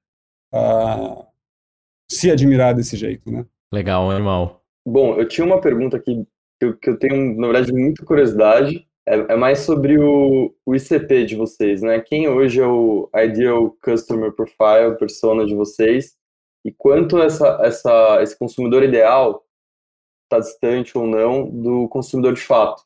[2.11, 3.47] se admirar desse jeito, né?
[3.73, 4.65] Legal, animal.
[4.87, 6.27] Bom, eu tinha uma pergunta aqui
[6.59, 8.87] que eu, que eu tenho, na verdade, muita curiosidade.
[9.07, 12.01] É, é, mais sobre o, o ICP de vocês, né?
[12.01, 16.17] Quem hoje é o Ideal Customer Profile, persona de vocês,
[16.65, 19.43] e quanto essa, essa, esse consumidor ideal
[20.37, 22.83] está distante ou não do consumidor de fato.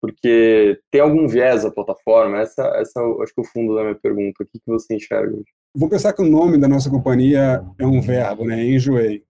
[0.00, 2.40] Porque tem algum viés a plataforma?
[2.40, 4.42] Essa, essa acho que é o fundo da minha pergunta.
[4.42, 5.36] O que, que você enxerga?
[5.74, 8.64] Vou pensar que o nome da nossa companhia é um verbo, né?
[8.64, 9.22] Enjoei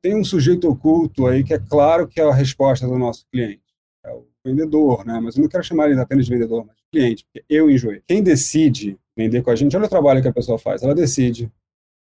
[0.00, 3.62] tem um sujeito oculto aí que é claro que é a resposta do nosso cliente.
[4.04, 5.20] É o vendedor, né?
[5.20, 8.02] Mas eu não quero chamar ele apenas de vendedor, mas de cliente, porque eu enjoei.
[8.06, 10.82] Quem decide vender com a gente, olha o trabalho que a pessoa faz.
[10.82, 11.50] Ela decide,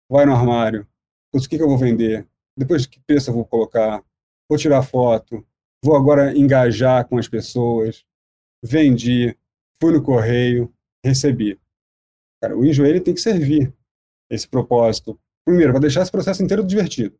[0.08, 0.86] vai no armário,
[1.32, 4.02] o que, que eu vou vender, depois de que preço eu vou colocar,
[4.48, 5.46] vou tirar foto,
[5.82, 8.04] vou agora engajar com as pessoas,
[8.62, 9.36] vendi,
[9.80, 10.72] fui no correio,
[11.04, 11.60] recebi.
[12.40, 13.72] Cara, o ele tem que servir
[14.30, 15.18] esse propósito.
[15.44, 17.18] Primeiro, para deixar esse processo inteiro divertido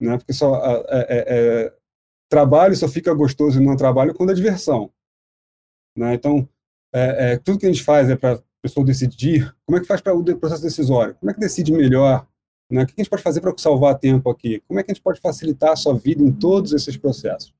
[0.00, 0.18] né?
[0.18, 0.56] Porque só
[0.88, 1.74] é, é, é,
[2.28, 4.90] trabalho só fica gostoso e não trabalho quando é diversão,
[5.96, 6.14] né?
[6.14, 6.48] Então,
[6.92, 9.54] é, é, tudo que a gente faz é para a pessoa decidir.
[9.64, 11.14] Como é que faz para o processo decisório?
[11.16, 12.26] Como é que decide melhor?
[12.74, 12.82] Né?
[12.82, 14.60] O que a gente pode fazer para salvar tempo aqui?
[14.66, 17.54] Como é que a gente pode facilitar a sua vida em todos esses processos?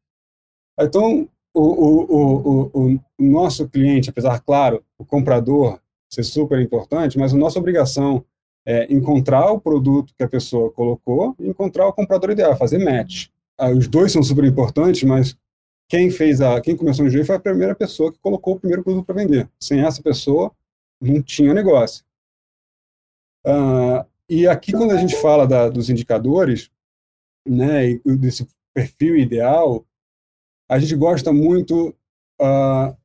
[0.78, 5.78] Então, o, o, o, o nosso cliente, apesar, claro, o comprador
[6.10, 8.24] ser super importante, mas a nossa obrigação
[8.66, 13.28] é encontrar o produto que a pessoa colocou e encontrar o comprador ideal, fazer match.
[13.56, 15.36] Ah, os dois são super importantes, mas
[15.88, 18.82] quem fez a, quem começou no jeito foi a primeira pessoa que colocou o primeiro
[18.82, 19.48] produto para vender.
[19.60, 20.50] Sem essa pessoa,
[21.00, 22.04] não tinha negócio.
[23.46, 26.70] Ah, e aqui, quando a gente fala da, dos indicadores,
[27.46, 29.86] né, desse perfil ideal,
[30.68, 31.94] a gente gosta muito
[32.40, 32.96] ah,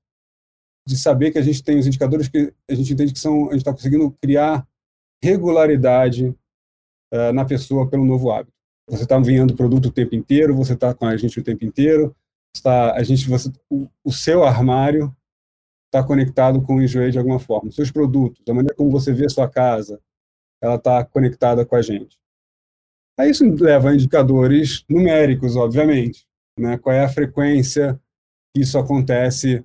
[0.88, 3.52] de saber que a gente tem os indicadores que a gente entende que são, a
[3.52, 4.68] gente está conseguindo criar
[5.24, 6.36] regularidade
[7.14, 8.58] uh, na pessoa pelo novo hábito.
[8.90, 12.16] Você está enviando produto o tempo inteiro, você está com a gente o tempo inteiro,
[12.56, 15.16] está a gente você o, o seu armário
[15.86, 17.72] está conectado com o Enjoei de alguma forma.
[17.72, 20.02] Seus produtos, a maneira como você vê a sua casa,
[20.62, 22.18] ela está conectada com a gente.
[23.18, 26.26] Aí isso leva a indicadores numéricos, obviamente.
[26.58, 26.78] Né?
[26.78, 28.00] Qual é a frequência
[28.54, 29.64] que isso acontece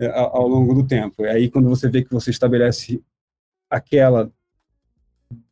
[0.00, 1.24] é, ao longo do tempo.
[1.24, 3.02] E aí, quando você vê que você estabelece
[3.68, 4.30] aquela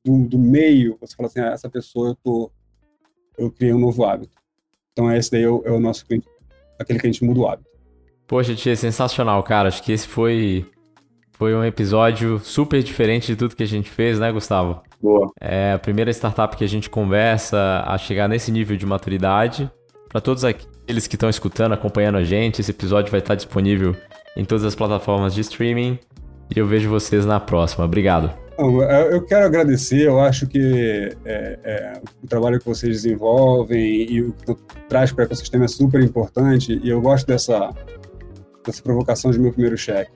[0.05, 2.53] do, do meio, você fala assim, ah, essa pessoa eu tô,
[3.37, 4.33] eu criei um novo hábito.
[4.93, 6.29] Então esse daí é o, é o nosso cliente,
[6.79, 7.69] aquele que a gente muda o hábito.
[8.27, 9.69] Poxa, Tia, sensacional, cara.
[9.69, 10.71] Acho que esse foi
[11.39, 14.81] Foi um episódio super diferente de tudo que a gente fez, né, Gustavo?
[15.03, 15.31] Boa.
[15.39, 19.71] É a primeira startup que a gente conversa a chegar nesse nível de maturidade.
[20.09, 23.95] Para todos aqueles que estão escutando, acompanhando a gente, esse episódio vai estar disponível
[24.35, 25.99] em todas as plataformas de streaming.
[26.55, 27.85] E eu vejo vocês na próxima.
[27.85, 28.33] Obrigado.
[28.59, 34.33] Eu quero agradecer, eu acho que é, é, o trabalho que vocês desenvolvem e o
[34.33, 34.57] que
[34.89, 37.75] traz para o ecossistema é super importante e eu gosto dessa,
[38.65, 40.11] dessa provocação de meu primeiro cheque.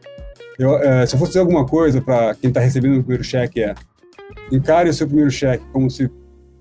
[0.61, 3.63] Eu, é, se eu fosse dizer alguma coisa para quem está recebendo o primeiro cheque
[3.63, 3.75] é
[4.53, 6.11] encare o seu primeiro cheque como se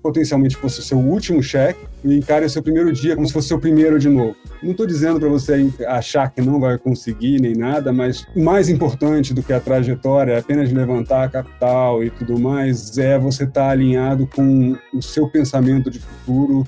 [0.02, 3.44] potencialmente fosse o seu último cheque e encare o seu primeiro dia como se fosse
[3.44, 4.34] o seu primeiro de novo.
[4.62, 8.70] Não estou dizendo para você achar que não vai conseguir nem nada, mas o mais
[8.70, 13.68] importante do que a trajetória, apenas levantar capital e tudo mais, é você estar tá
[13.68, 16.66] alinhado com o seu pensamento de futuro,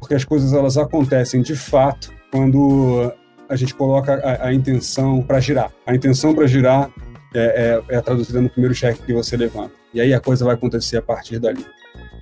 [0.00, 3.12] porque as coisas elas acontecem de fato quando
[3.48, 5.70] a gente coloca a, a intenção para girar.
[5.86, 6.90] A intenção para girar
[7.34, 9.72] é, é, é traduzida no primeiro cheque que você levanta.
[9.92, 11.64] E aí a coisa vai acontecer a partir dali.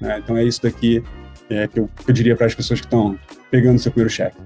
[0.00, 0.18] Né?
[0.18, 1.02] Então é isso daqui
[1.48, 3.18] é, que, eu, que eu diria para as pessoas que estão
[3.50, 4.36] pegando seu primeiro cheque.